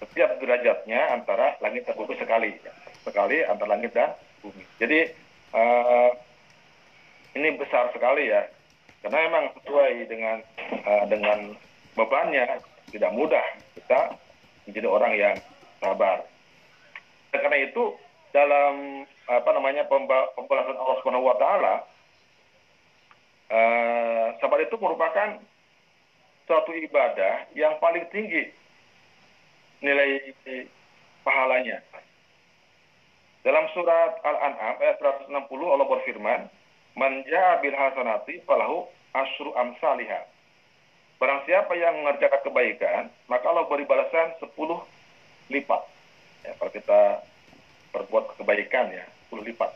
[0.03, 2.51] Setiap derajatnya antara langit dan bumi sekali.
[2.59, 2.73] Ya.
[3.09, 4.13] Sekali antara langit dan
[4.45, 4.61] bumi.
[4.77, 5.09] Jadi
[5.57, 6.13] uh,
[7.33, 8.45] ini besar sekali ya.
[9.01, 10.37] Karena memang sesuai dengan
[10.85, 11.57] uh, dengan
[11.97, 12.61] bebannya
[12.93, 14.13] tidak mudah kita
[14.69, 15.35] menjadi orang yang
[15.81, 16.21] sabar.
[17.33, 17.97] Karena itu
[18.29, 21.75] dalam apa namanya pembalasan Allah Subhanahu Wa Taala
[23.49, 25.41] uh, sabar itu merupakan
[26.45, 28.49] suatu ibadah yang paling tinggi
[29.81, 30.33] nilai
[31.21, 31.79] pahalanya
[33.43, 35.31] dalam surat Al-An'am ayat 160
[35.71, 36.41] Allah berfirman,
[36.99, 40.27] "Man ja'a bil hasanati falahu asyru amsalihha."
[41.19, 44.83] Barang siapa yang mengerjakan kebaikan, maka Allah beri balasan 10
[45.51, 45.81] lipat.
[46.47, 46.99] Ya, kalau kita
[47.91, 49.71] berbuat kebaikan ya, 10 lipat.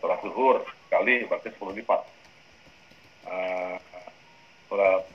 [0.00, 2.00] Sholat zuhur kali berarti 10 lipat.
[3.28, 3.76] Uh,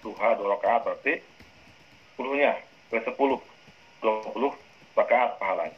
[0.06, 1.14] duha dua rakaat berarti
[2.16, 2.53] 10-nya
[2.93, 4.53] ke 10, 20
[4.93, 5.76] rakaat pahalanya.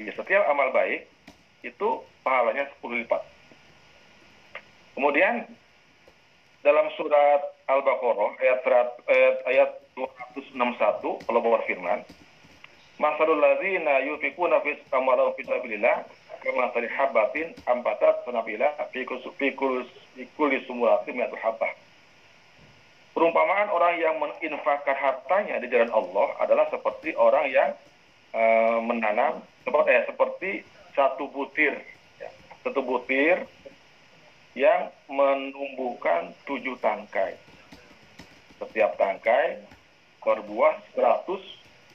[0.00, 1.04] Jadi setiap amal baik
[1.60, 1.88] itu
[2.24, 3.20] pahalanya 10 lipat.
[4.96, 5.44] Kemudian
[6.64, 8.64] dalam surat Al-Baqarah ayat
[9.12, 9.70] ayat, ayat
[10.56, 12.00] 261 Allah berfirman,
[12.96, 15.96] "Masalul ladzina yunfiquna fi amwalihim fi sabilillah
[16.40, 19.04] kama tali habatin ambatat sanabila fi
[20.32, 21.76] kulli sumuratin mi'atu habbah."
[23.12, 27.76] Perumpamaan orang yang menginfakkan hartanya di jalan Allah adalah seperti orang yang
[28.32, 30.50] uh, menanam seperti, eh, seperti
[30.96, 31.74] satu butir,
[32.20, 32.30] ya,
[32.64, 33.44] satu butir
[34.58, 37.38] yang menumbuhkan tujuh tangkai.
[38.58, 39.62] Setiap tangkai
[40.20, 41.40] berbuah 100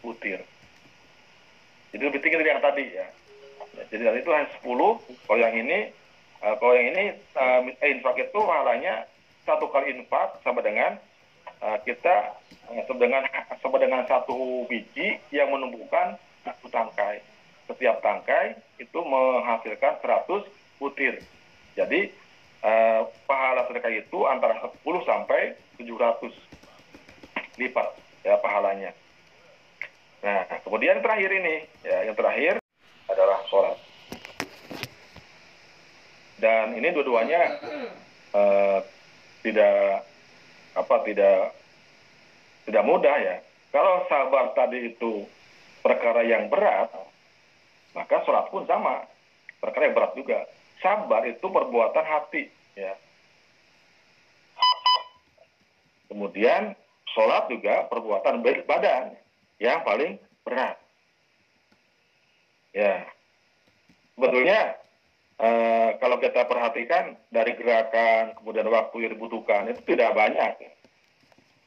[0.02, 0.42] butir.
[1.94, 3.08] Jadi lebih tinggi dari yang tadi ya.
[3.92, 5.92] jadi tadi itu hanya 10, kalau yang ini
[6.42, 7.06] uh, kalau yang ini
[7.36, 9.04] uh, infak itu halanya
[9.44, 10.96] satu kali infak sama dengan
[11.60, 12.34] uh, kita
[12.88, 13.22] sama dengan
[13.62, 17.22] sama dengan satu biji yang menumbuhkan satu tangkai
[17.66, 20.46] setiap tangkai itu menghasilkan 100
[20.78, 21.22] butir.
[21.76, 22.10] Jadi
[22.66, 26.32] eh, pahala sedekah itu antara 10 sampai 700
[27.60, 27.88] lipat
[28.26, 28.92] ya pahalanya.
[30.26, 31.56] Nah, kemudian terakhir ini,
[31.86, 32.58] ya yang terakhir
[33.06, 33.78] adalah sholat.
[36.42, 37.42] Dan ini dua-duanya
[38.34, 38.80] eh,
[39.46, 40.04] tidak
[40.76, 41.54] apa tidak
[42.66, 43.36] tidak mudah ya.
[43.70, 45.28] Kalau sabar tadi itu
[45.86, 46.90] perkara yang berat,
[47.96, 49.08] maka sholat pun sama
[49.64, 50.40] perkara yang berat juga.
[50.84, 52.94] Sabar itu perbuatan hati ya.
[56.12, 56.76] Kemudian
[57.16, 59.16] sholat juga perbuatan badan
[59.58, 60.78] yang paling berat.
[62.76, 63.08] Ya,
[64.14, 64.76] sebetulnya
[65.40, 70.60] eh, kalau kita perhatikan dari gerakan kemudian waktu yang dibutuhkan itu tidak banyak.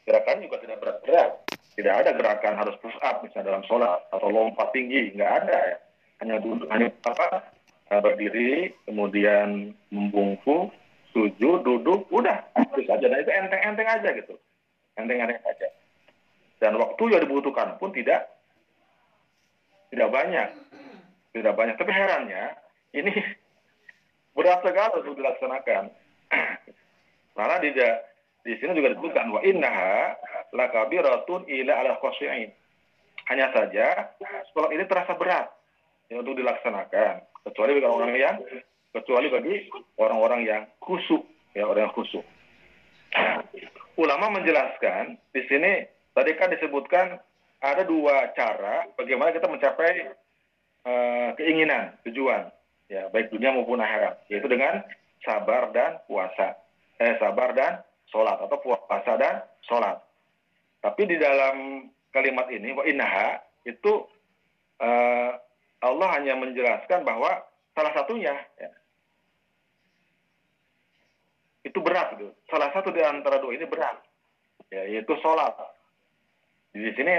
[0.04, 1.30] Gerakan juga tidak berat-berat.
[1.78, 5.78] Tidak ada gerakan harus push up misalnya dalam sholat atau lompat tinggi, nggak ada ya.
[6.18, 7.54] Hanya duduk, hanya apa
[7.94, 10.74] eh, berdiri, kemudian membungkuk,
[11.14, 13.06] sujud, duduk, udah itu saja.
[13.06, 14.34] Dan itu enteng-enteng aja gitu,
[14.98, 15.68] enteng-enteng saja.
[16.58, 18.26] Dan waktu yang dibutuhkan pun tidak
[19.94, 20.48] tidak banyak,
[21.32, 21.74] tidak banyak.
[21.78, 22.44] Tapi herannya
[22.98, 23.14] ini
[24.36, 25.84] berat sekali untuk dilaksanakan.
[27.38, 27.70] Karena di
[28.42, 30.18] di sini juga disebutkan wa innaha
[30.50, 32.50] lakabiratun ila ala khosyi'in.
[33.28, 34.08] Hanya saja
[34.50, 35.57] sholat ini terasa berat
[36.08, 37.24] ya, untuk dilaksanakan.
[37.48, 38.36] Kecuali bagi orang yang
[38.92, 39.54] kecuali bagi
[40.00, 41.24] orang-orang yang khusyuk.
[41.56, 42.24] Ya orang yang khusyuk.
[43.16, 43.40] Nah,
[43.96, 47.16] ulama menjelaskan di sini tadi kan disebutkan
[47.58, 50.12] ada dua cara bagaimana kita mencapai
[50.84, 52.52] uh, keinginan tujuan.
[52.88, 54.28] Ya baik dunia maupun akhirat.
[54.28, 54.84] Yaitu dengan
[55.24, 56.56] sabar dan puasa.
[57.00, 57.80] Eh sabar dan
[58.12, 58.40] sholat.
[58.44, 60.00] Atau puasa dan sholat.
[60.84, 64.06] Tapi di dalam kalimat ini wa innaha itu
[64.80, 65.32] uh,
[65.78, 67.38] Allah hanya menjelaskan bahwa
[67.78, 68.70] salah satunya ya,
[71.62, 72.34] itu berat gitu.
[72.50, 74.02] Salah satu di antara dua ini berat,
[74.74, 75.54] ya, yaitu sholat.
[76.74, 77.14] Di sini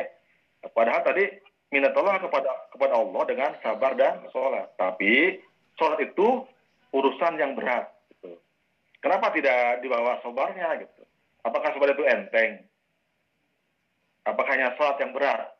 [0.76, 1.24] padahal tadi
[1.72, 4.76] minta tolong kepada kepada Allah dengan sabar dan sholat.
[4.76, 5.39] Tapi
[5.80, 6.43] sholat itu
[6.91, 7.88] urusan yang berat.
[8.12, 8.36] Gitu.
[8.99, 11.03] Kenapa tidak dibawa sabarnya gitu?
[11.47, 12.68] Apakah sabar itu enteng?
[14.28, 15.55] Apakah hanya sholat yang berat?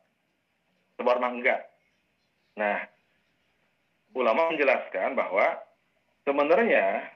[1.00, 1.69] Sabar mah enggak.
[2.58, 2.78] Nah,
[4.14, 5.58] ulama menjelaskan bahwa
[6.26, 7.14] sebenarnya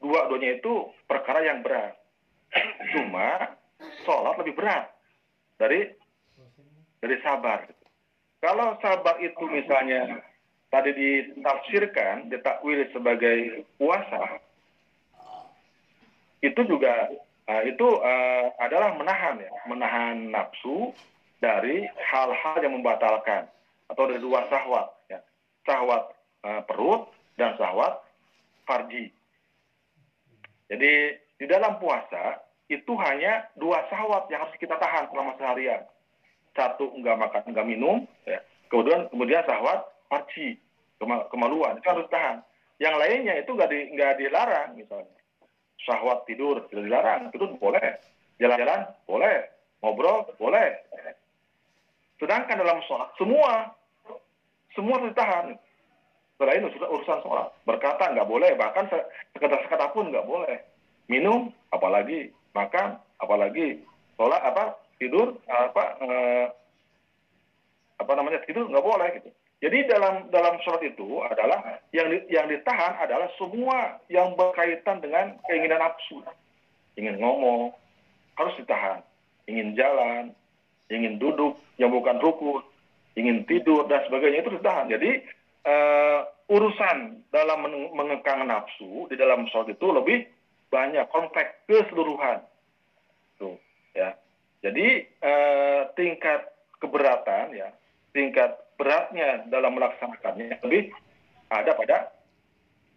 [0.00, 1.96] dua-duanya itu perkara yang berat.
[2.94, 3.56] Cuma
[4.06, 4.88] sholat lebih berat
[5.60, 5.92] dari
[7.00, 7.68] dari sabar.
[8.40, 10.22] Kalau sabar itu misalnya
[10.70, 14.40] tadi ditafsirkan, ditakwil sebagai puasa,
[16.44, 17.10] itu juga
[17.48, 20.92] uh, itu uh, adalah menahan ya, menahan nafsu
[21.40, 23.48] dari hal-hal yang membatalkan
[23.86, 25.20] atau dari dua sahwat, ya.
[25.62, 26.10] sahwat
[26.42, 28.02] uh, perut dan sahwat
[28.66, 29.14] farji.
[30.66, 30.92] Jadi
[31.38, 35.86] di dalam puasa itu hanya dua sahwat yang harus kita tahan selama seharian.
[36.56, 38.42] Satu enggak makan, enggak minum, ya.
[38.72, 40.58] kemudian kemudian sahwat farji,
[41.30, 42.42] kemaluan itu harus tahan.
[42.82, 45.14] Yang lainnya itu enggak di, enggak dilarang misalnya.
[45.86, 48.00] Sahwat tidur tidak dilarang, tidur boleh.
[48.42, 49.38] Jalan-jalan boleh,
[49.80, 50.82] ngobrol boleh.
[52.16, 53.76] Sedangkan dalam sholat semua
[54.76, 55.46] semua harus ditahan.
[56.36, 58.84] Selain urusan sholat, berkata nggak boleh, bahkan
[59.32, 60.60] sekata-sekata pun nggak boleh.
[61.08, 63.80] Minum, apalagi makan, apalagi
[64.20, 66.46] sholat apa tidur apa eh,
[67.96, 69.30] apa namanya tidur nggak boleh gitu.
[69.64, 75.40] Jadi dalam dalam sholat itu adalah yang di, yang ditahan adalah semua yang berkaitan dengan
[75.48, 76.20] keinginan nafsu,
[77.00, 77.72] ingin ngomong
[78.36, 79.00] harus ditahan,
[79.48, 80.36] ingin jalan,
[80.92, 82.62] ingin duduk yang bukan rukun,
[83.18, 84.86] ingin tidur dan sebagainya itu ditahan.
[84.86, 85.10] Jadi
[85.66, 90.26] uh, urusan dalam mengekang nafsu di dalam sholat itu lebih
[90.70, 92.42] banyak konteks keseluruhan,
[93.38, 93.58] tuh
[93.94, 94.14] ya.
[94.62, 96.50] Jadi uh, tingkat
[96.82, 97.70] keberatan ya,
[98.14, 100.90] tingkat beratnya dalam melaksanakannya lebih
[101.50, 101.98] ada pada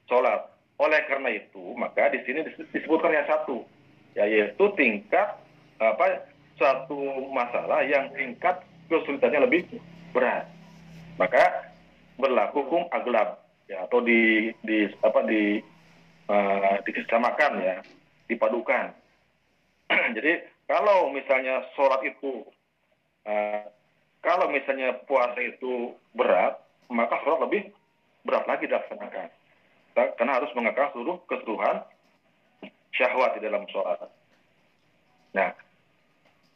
[0.09, 0.49] sholat.
[0.79, 3.67] Oleh karena itu, maka di sini disebutkan yang satu,
[4.15, 5.35] yaitu tingkat
[5.79, 6.23] apa
[6.59, 9.65] satu masalah yang tingkat kesulitannya lebih
[10.11, 10.45] berat.
[11.15, 11.71] Maka
[12.19, 13.39] berlaku hukum aglab
[13.71, 15.63] ya atau di di apa di
[16.27, 17.75] uh, disamakan ya,
[18.27, 18.91] dipadukan.
[20.15, 22.45] Jadi kalau misalnya sholat itu
[23.25, 23.63] uh,
[24.19, 26.59] kalau misalnya puasa itu berat,
[26.91, 27.71] maka sholat lebih
[28.27, 29.31] berat lagi dilaksanakan.
[29.95, 31.83] Karena harus mengekang seluruh keseluruhan
[32.95, 33.99] syahwat di dalam sholat.
[35.35, 35.53] Nah,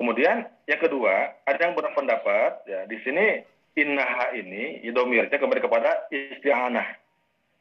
[0.03, 3.39] kemudian yang kedua, ada yang berpendapat, ya di sini
[3.79, 6.99] innaha ini, idomirnya kembali kepada isti'anah.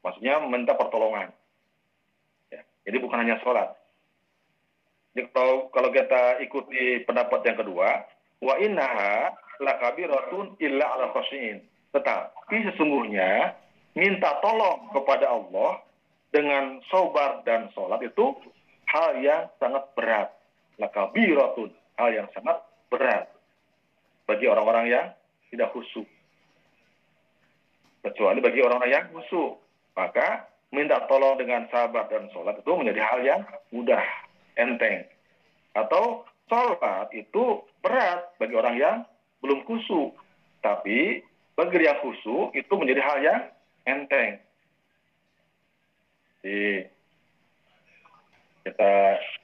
[0.03, 1.31] Maksudnya minta pertolongan.
[2.51, 2.67] Ya.
[2.83, 3.79] Jadi bukan hanya sholat.
[5.15, 8.11] Jadi kalau kalau kita ikuti pendapat yang kedua,
[8.43, 11.63] wa innaha lakabiratun illa ala khasyin.
[11.95, 13.55] Tetapi sesungguhnya
[13.95, 15.79] minta tolong kepada Allah
[16.35, 18.35] dengan sobar dan sholat itu
[18.91, 20.35] hal yang sangat berat.
[20.81, 22.61] Lakabiratun, hal yang sangat
[22.93, 23.29] berat
[24.29, 25.07] bagi orang-orang yang
[25.53, 26.09] tidak khusyuk.
[28.03, 29.61] Kecuali bagi orang-orang yang khusyuk.
[29.93, 33.41] Maka minta tolong dengan sabar dan sholat itu menjadi hal yang
[33.71, 34.01] mudah,
[34.57, 35.05] enteng.
[35.77, 38.97] Atau sholat itu berat bagi orang yang
[39.45, 40.17] belum khusyuk.
[40.65, 41.21] Tapi
[41.53, 43.41] bagi yang khusyuk itu menjadi hal yang
[43.85, 44.41] enteng.
[48.63, 48.93] Kita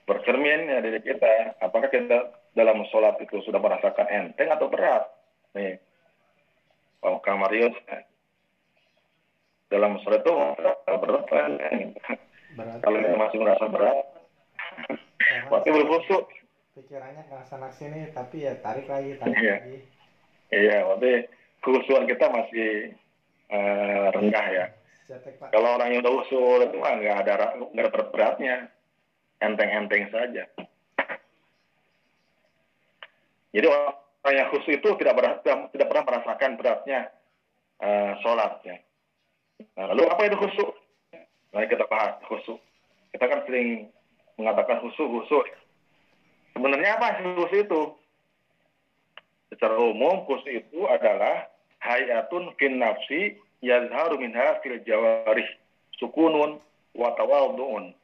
[0.07, 5.05] bercermin ya diri kita, apakah kita dalam sholat itu sudah merasakan enteng atau berat?
[5.59, 5.79] Nih,
[7.03, 8.07] Pak Kang Marius, eh,
[9.69, 11.25] dalam sholat itu berat berat
[12.83, 13.97] Kalau kita masih merasa berat,
[15.67, 16.25] belum khusyuk.
[16.79, 19.57] pikirannya ke sana sini tapi ya tarik lagi tarik Iya.
[19.59, 19.79] lagi
[20.49, 21.13] Iya, berarti
[21.61, 22.95] kekhusyuan kita masih
[23.51, 24.67] eh, rendah ya.
[25.09, 28.57] Pak Kalau orang yang udah usul itu mah nggak ada nggak ada berat-beratnya,
[29.39, 30.45] enteng-enteng saja.
[33.49, 35.41] Jadi orang yang khusyuk itu tidak berat,
[35.73, 37.09] tidak, pernah merasakan beratnya
[37.81, 38.77] eh, sholat ya.
[39.75, 40.71] Nah, lalu apa itu khusyuk?
[41.51, 42.61] Mari kita bahas khusyuk.
[43.15, 43.89] Kita kan sering
[44.37, 45.47] mengatakan khusyuk khusyuk.
[46.55, 47.83] Sebenarnya apa sih khusyuk itu?
[49.51, 51.49] Secara umum khusyuk itu adalah
[51.81, 55.49] hayatun fin nafsi yazharu minha fil jawarih
[55.99, 56.61] sukunun
[56.95, 57.97] wa tawadhu'un.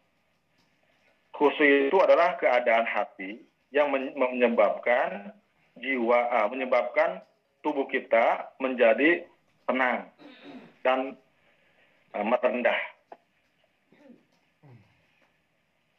[1.35, 3.43] Khusyuk itu adalah keadaan hati
[3.75, 5.35] yang men- menyebabkan
[5.83, 7.19] jiwa ah, menyebabkan
[7.59, 9.27] tubuh kita menjadi
[9.67, 10.15] tenang
[10.87, 11.19] dan
[12.15, 12.79] ah, merendah.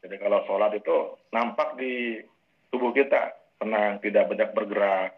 [0.00, 2.24] Jadi kalau sholat itu nampak di
[2.72, 5.10] tubuh kita tenang, tidak banyak bergerak,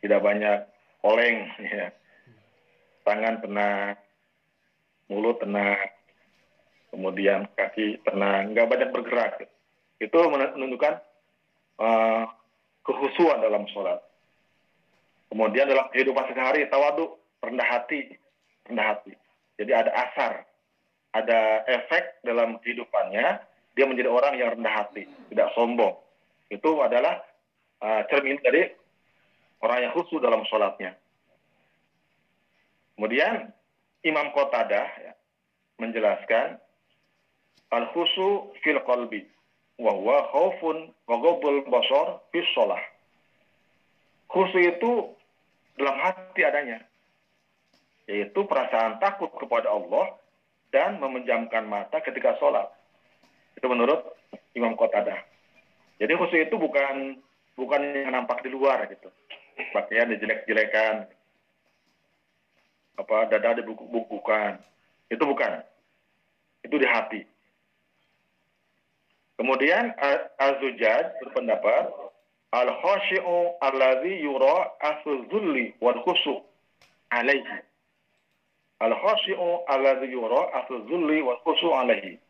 [0.00, 0.58] tidak banyak
[1.04, 1.44] oleng,
[1.76, 1.92] ya.
[3.04, 4.00] tangan tenang,
[5.12, 5.91] mulut tenang,
[6.92, 9.48] kemudian kaki tenang, nggak banyak bergerak.
[9.96, 10.94] Itu menunjukkan
[11.80, 12.24] uh,
[12.84, 13.98] kehusuan dalam sholat.
[15.32, 18.20] Kemudian dalam kehidupan sehari-hari, tawadu, rendah hati,
[18.68, 19.16] rendah hati.
[19.56, 20.44] Jadi ada asar,
[21.16, 23.40] ada efek dalam kehidupannya,
[23.72, 25.96] dia menjadi orang yang rendah hati, tidak sombong.
[26.52, 27.24] Itu adalah
[27.80, 28.68] uh, cermin dari
[29.64, 30.92] orang yang khusyuk dalam sholatnya.
[32.92, 33.48] Kemudian
[34.04, 35.12] Imam Qatadah ya,
[35.80, 36.60] menjelaskan
[37.72, 39.24] al khusu fil qalbi
[39.80, 42.80] wa huwa khaufun wa ghadul basar fi shalah.
[44.28, 45.08] Khusu itu
[45.80, 46.84] dalam hati adanya
[48.10, 50.18] yaitu perasaan takut kepada Allah
[50.74, 52.66] dan memejamkan mata ketika sholat.
[53.54, 54.02] Itu menurut
[54.56, 55.20] Imam Qatadah.
[56.00, 57.20] Jadi khusu itu bukan
[57.54, 59.12] bukan yang nampak di luar gitu.
[59.76, 61.06] Pakaian dijelek-jelekan,
[62.98, 64.58] apa dada dibuku-bukukan.
[65.12, 65.60] Itu bukan.
[66.64, 67.31] Itu di hati.
[69.40, 69.96] Kemudian
[70.38, 71.88] Az-Zujaj berpendapat
[72.52, 76.44] al-khashi'u alladhi yura asl-zulli wal khusu'
[77.10, 77.64] alaihi.
[78.84, 82.20] Al-khashi'u alladhi yura asl-zulli wal khusu' alaihi.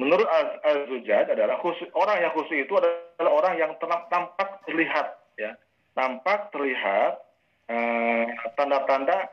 [0.00, 3.72] Menurut Az- Az-Zujaj adalah khusu, orang yang khusu itu adalah orang yang
[4.10, 5.54] tampak terlihat ya,
[5.94, 7.22] tampak terlihat
[7.70, 8.26] eh,
[8.58, 9.30] tanda-tanda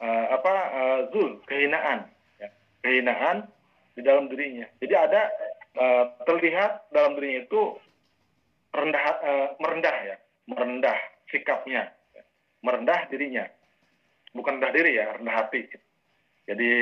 [0.00, 2.08] eh, apa eh, zul kehinaan
[2.40, 2.48] ya.
[2.80, 3.46] kehinaan
[3.92, 5.22] di dalam dirinya jadi ada
[5.76, 7.62] eh, terlihat dalam dirinya itu
[8.70, 10.16] rendah eh, merendah ya
[10.46, 10.98] merendah
[11.30, 12.22] sikapnya ya.
[12.62, 13.46] merendah dirinya.
[14.30, 15.66] Bukan rendah diri ya rendah hati.
[16.46, 16.72] Jadi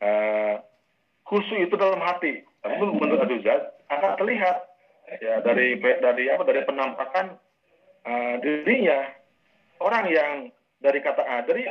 [0.00, 0.54] eh,
[1.24, 2.44] khusu itu dalam hati.
[2.64, 4.56] Tapi menurut Aduzad akan terlihat.
[5.24, 7.26] Ya dari dari apa dari penampakan
[8.04, 9.08] eh, dirinya.
[9.78, 11.64] Orang yang dari kata ah, dari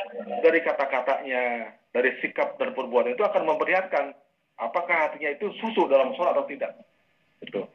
[0.44, 4.16] dari kata-katanya, dari sikap dan perbuatan itu akan memperlihatkan
[4.58, 6.74] apakah hatinya itu susu dalam sholat atau tidak.
[7.42, 7.66] Itu.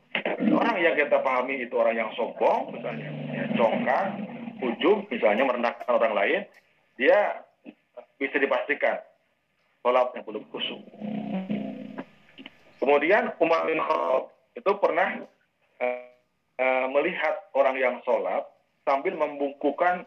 [0.52, 4.04] Orang yang kita pahami itu orang yang sombong, misalnya, ya, congkak,
[4.60, 6.40] ujung, misalnya merendahkan orang lain,
[6.98, 7.42] dia
[8.18, 9.02] bisa dipastikan
[9.82, 10.82] sholatnya belum khusyuk.
[12.82, 15.22] Kemudian Umar bin Khattab itu pernah
[15.78, 16.10] eh,
[16.58, 18.42] eh, melihat orang yang sholat
[18.82, 20.02] sambil membungkukan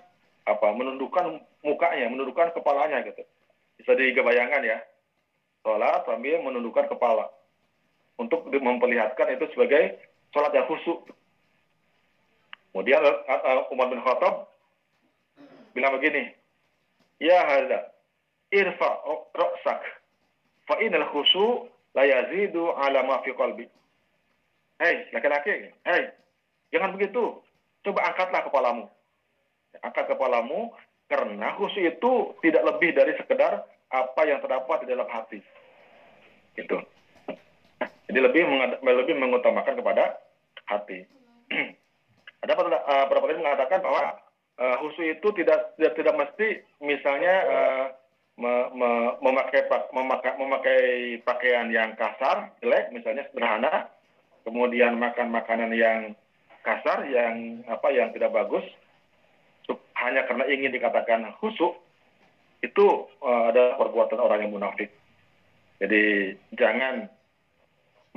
[0.46, 3.24] apa menundukkan mukanya, menundukkan kepalanya gitu.
[3.80, 4.78] Bisa dibayangkan ya.
[5.66, 7.34] Sholat sambil menundukkan kepala.
[8.22, 9.98] Untuk memperlihatkan itu sebagai
[10.30, 11.10] sholat yang khusyuk.
[12.70, 14.46] Kemudian uh, uh, Umar bin Khattab
[15.74, 16.38] bilang begini,
[17.18, 17.92] Ya hadza,
[18.54, 18.90] irfa
[19.34, 19.82] ra'sak,
[20.70, 21.66] fa inal khusu
[21.98, 23.66] la yazidu ala ma fi qalbi.
[24.78, 26.04] Hei, laki-laki, hei,
[26.70, 27.42] jangan begitu.
[27.82, 28.86] Coba angkatlah kepalamu.
[29.82, 30.72] Angkat kepalamu
[31.10, 32.14] karena khusyuk itu
[32.44, 33.66] tidak lebih dari sekedar
[34.04, 35.40] apa yang terdapat di dalam hati.
[36.60, 36.78] Gitu.
[38.12, 38.44] Jadi lebih
[38.84, 40.20] lebih mengutamakan kepada
[40.68, 41.04] hati.
[42.44, 44.22] Ada beberapa kali mengatakan bahwa
[44.60, 46.48] uh, khusyuk itu tidak tidak, tidak mesti
[46.84, 47.86] misalnya uh,
[48.38, 48.92] me, me,
[49.24, 50.82] memakai, memakai memakai
[51.24, 53.90] pakaian yang kasar, jelek, misalnya sederhana,
[54.44, 56.14] kemudian makan makanan yang
[56.62, 58.66] kasar, yang apa yang tidak bagus,
[59.96, 61.80] hanya karena ingin dikatakan khusyuk,
[62.66, 64.90] itu uh, ada perbuatan orang yang munafik.
[65.78, 67.06] Jadi jangan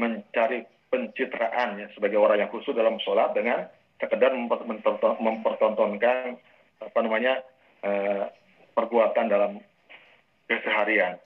[0.00, 3.68] mencari pencitraan ya sebagai orang yang khusyuk dalam sholat dengan
[4.00, 4.32] sekedar
[5.20, 6.38] mempertontonkan
[6.80, 7.44] apa namanya
[7.84, 8.30] uh,
[8.72, 9.60] perbuatan dalam
[10.48, 11.20] keseharian.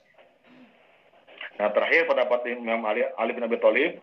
[1.61, 4.01] Nah terakhir pendapat Imam Ali, Ali bin Abi Thalib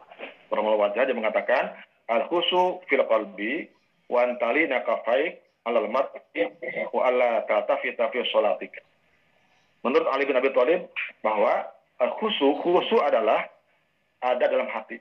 [0.51, 1.75] wajah dia mengatakan
[2.11, 3.71] al khusu fil qalbi
[4.11, 6.43] wa antali nakafaik alal mar'i
[6.91, 8.73] wa alla tatafita fi sholatik.
[9.81, 10.93] Menurut Ali bin Abi Thalib
[11.25, 11.65] bahwa
[12.01, 13.49] al khusu khusu adalah
[14.21, 15.01] ada dalam hati.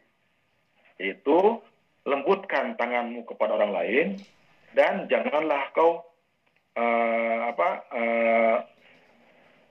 [0.99, 1.59] Itu
[2.07, 4.07] lembutkan tanganmu kepada orang lain
[4.71, 6.03] dan janganlah kau
[6.79, 8.57] uh, apa uh,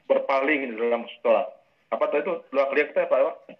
[0.09, 1.49] berpaling di dalam sholat.
[1.89, 3.57] Apa itu dua kali kita Pak?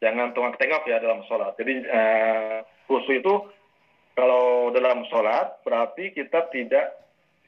[0.00, 1.54] Jangan tengok tengok ya dalam sholat.
[1.54, 3.34] Jadi uh, khusus itu
[4.18, 6.98] kalau dalam sholat berarti kita tidak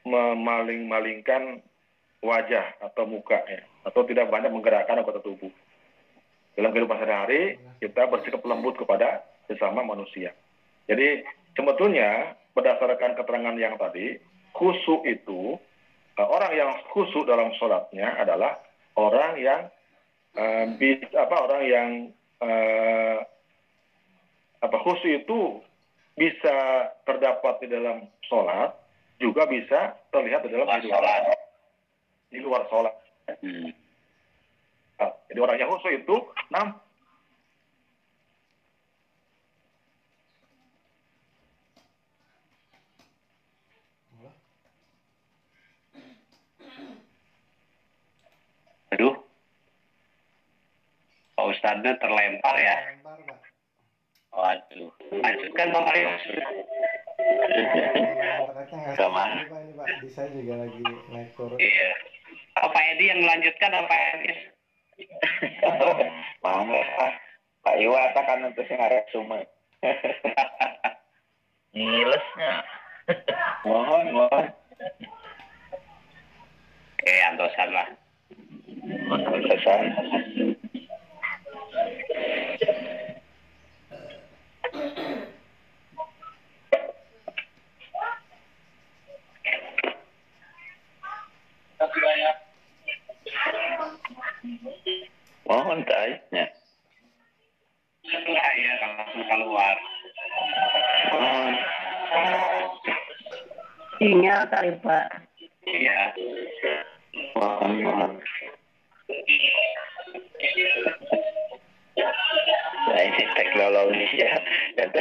[0.03, 1.63] memaling-malingkan
[2.23, 5.51] wajah atau muka ya, atau tidak banyak menggerakkan anggota tubuh.
[6.55, 10.31] Dalam kehidupan sehari-hari kita bersikap lembut kepada sesama manusia.
[10.87, 11.27] Jadi
[11.59, 14.17] sebetulnya berdasarkan keterangan yang tadi,
[14.55, 15.59] khusyuk itu
[16.15, 18.61] uh, orang yang khusyuk dalam sholatnya adalah
[18.95, 19.61] orang yang
[20.39, 20.65] uh,
[21.19, 21.89] apa orang yang
[22.39, 23.17] uh,
[24.63, 25.59] apa khusyuk itu
[26.13, 26.55] bisa
[27.03, 28.71] terdapat di dalam sholat
[29.17, 31.42] juga bisa terlihat di dalam sholat
[32.33, 32.95] di luar sholat.
[33.45, 33.69] Hmm.
[34.97, 36.15] Nah, jadi orang yang khusyuk itu
[36.49, 36.81] nam
[48.93, 49.17] Aduh.
[51.33, 52.77] Pak Ustadznya terlempar ya.
[54.29, 54.89] Waduh.
[55.17, 56.09] Lanjutkan Bang Aryo.
[58.93, 59.49] Ke mana?
[60.05, 61.57] Bisa juga lagi naik turun.
[61.57, 62.12] Iya.
[62.63, 64.31] Apa Edi yang melanjutkan apa Edi?
[66.43, 66.63] Mau
[67.63, 69.43] Pak Iwa kan untuk sing arek sume.
[71.75, 72.53] Ngilesnya.
[73.67, 74.47] mohon, mohon.
[76.99, 77.87] Oke, antosan lah.
[79.11, 79.83] Antosan.
[95.47, 96.45] Mohon tanya.
[98.03, 99.75] Setelah ya kalau langsung keluar.
[101.11, 101.53] Mohon.
[103.99, 105.07] Sinyal kali Pak.
[105.63, 105.99] Iya.
[107.39, 108.11] Mohon, mohon.
[112.83, 114.33] Nah ini teknologi ya.
[114.75, 114.91] Dan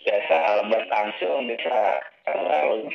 [0.00, 2.88] biasa Albert langsung bisa kalau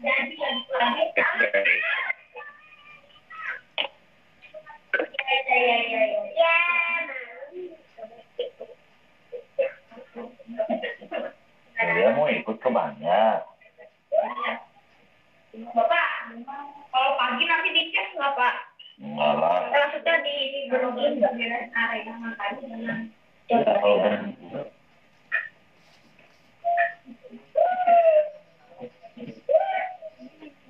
[0.00, 0.08] Dia
[12.16, 13.38] mau ikut ke banyak.
[15.76, 16.08] Bapak,
[16.88, 18.54] kalau pagi nanti dicek nggak Pak?
[19.04, 19.68] Enggak lah.
[19.68, 20.72] Maksudnya di di
[21.76, 22.52] area makan.
[23.52, 24.00] Ya, kalau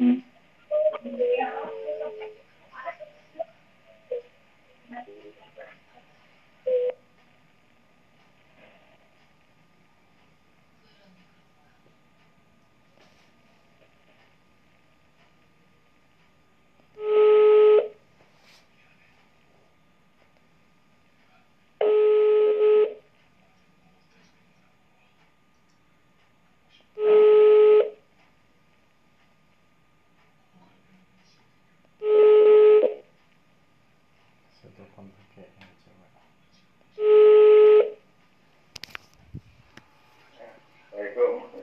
[0.01, 0.21] Mm-hmm.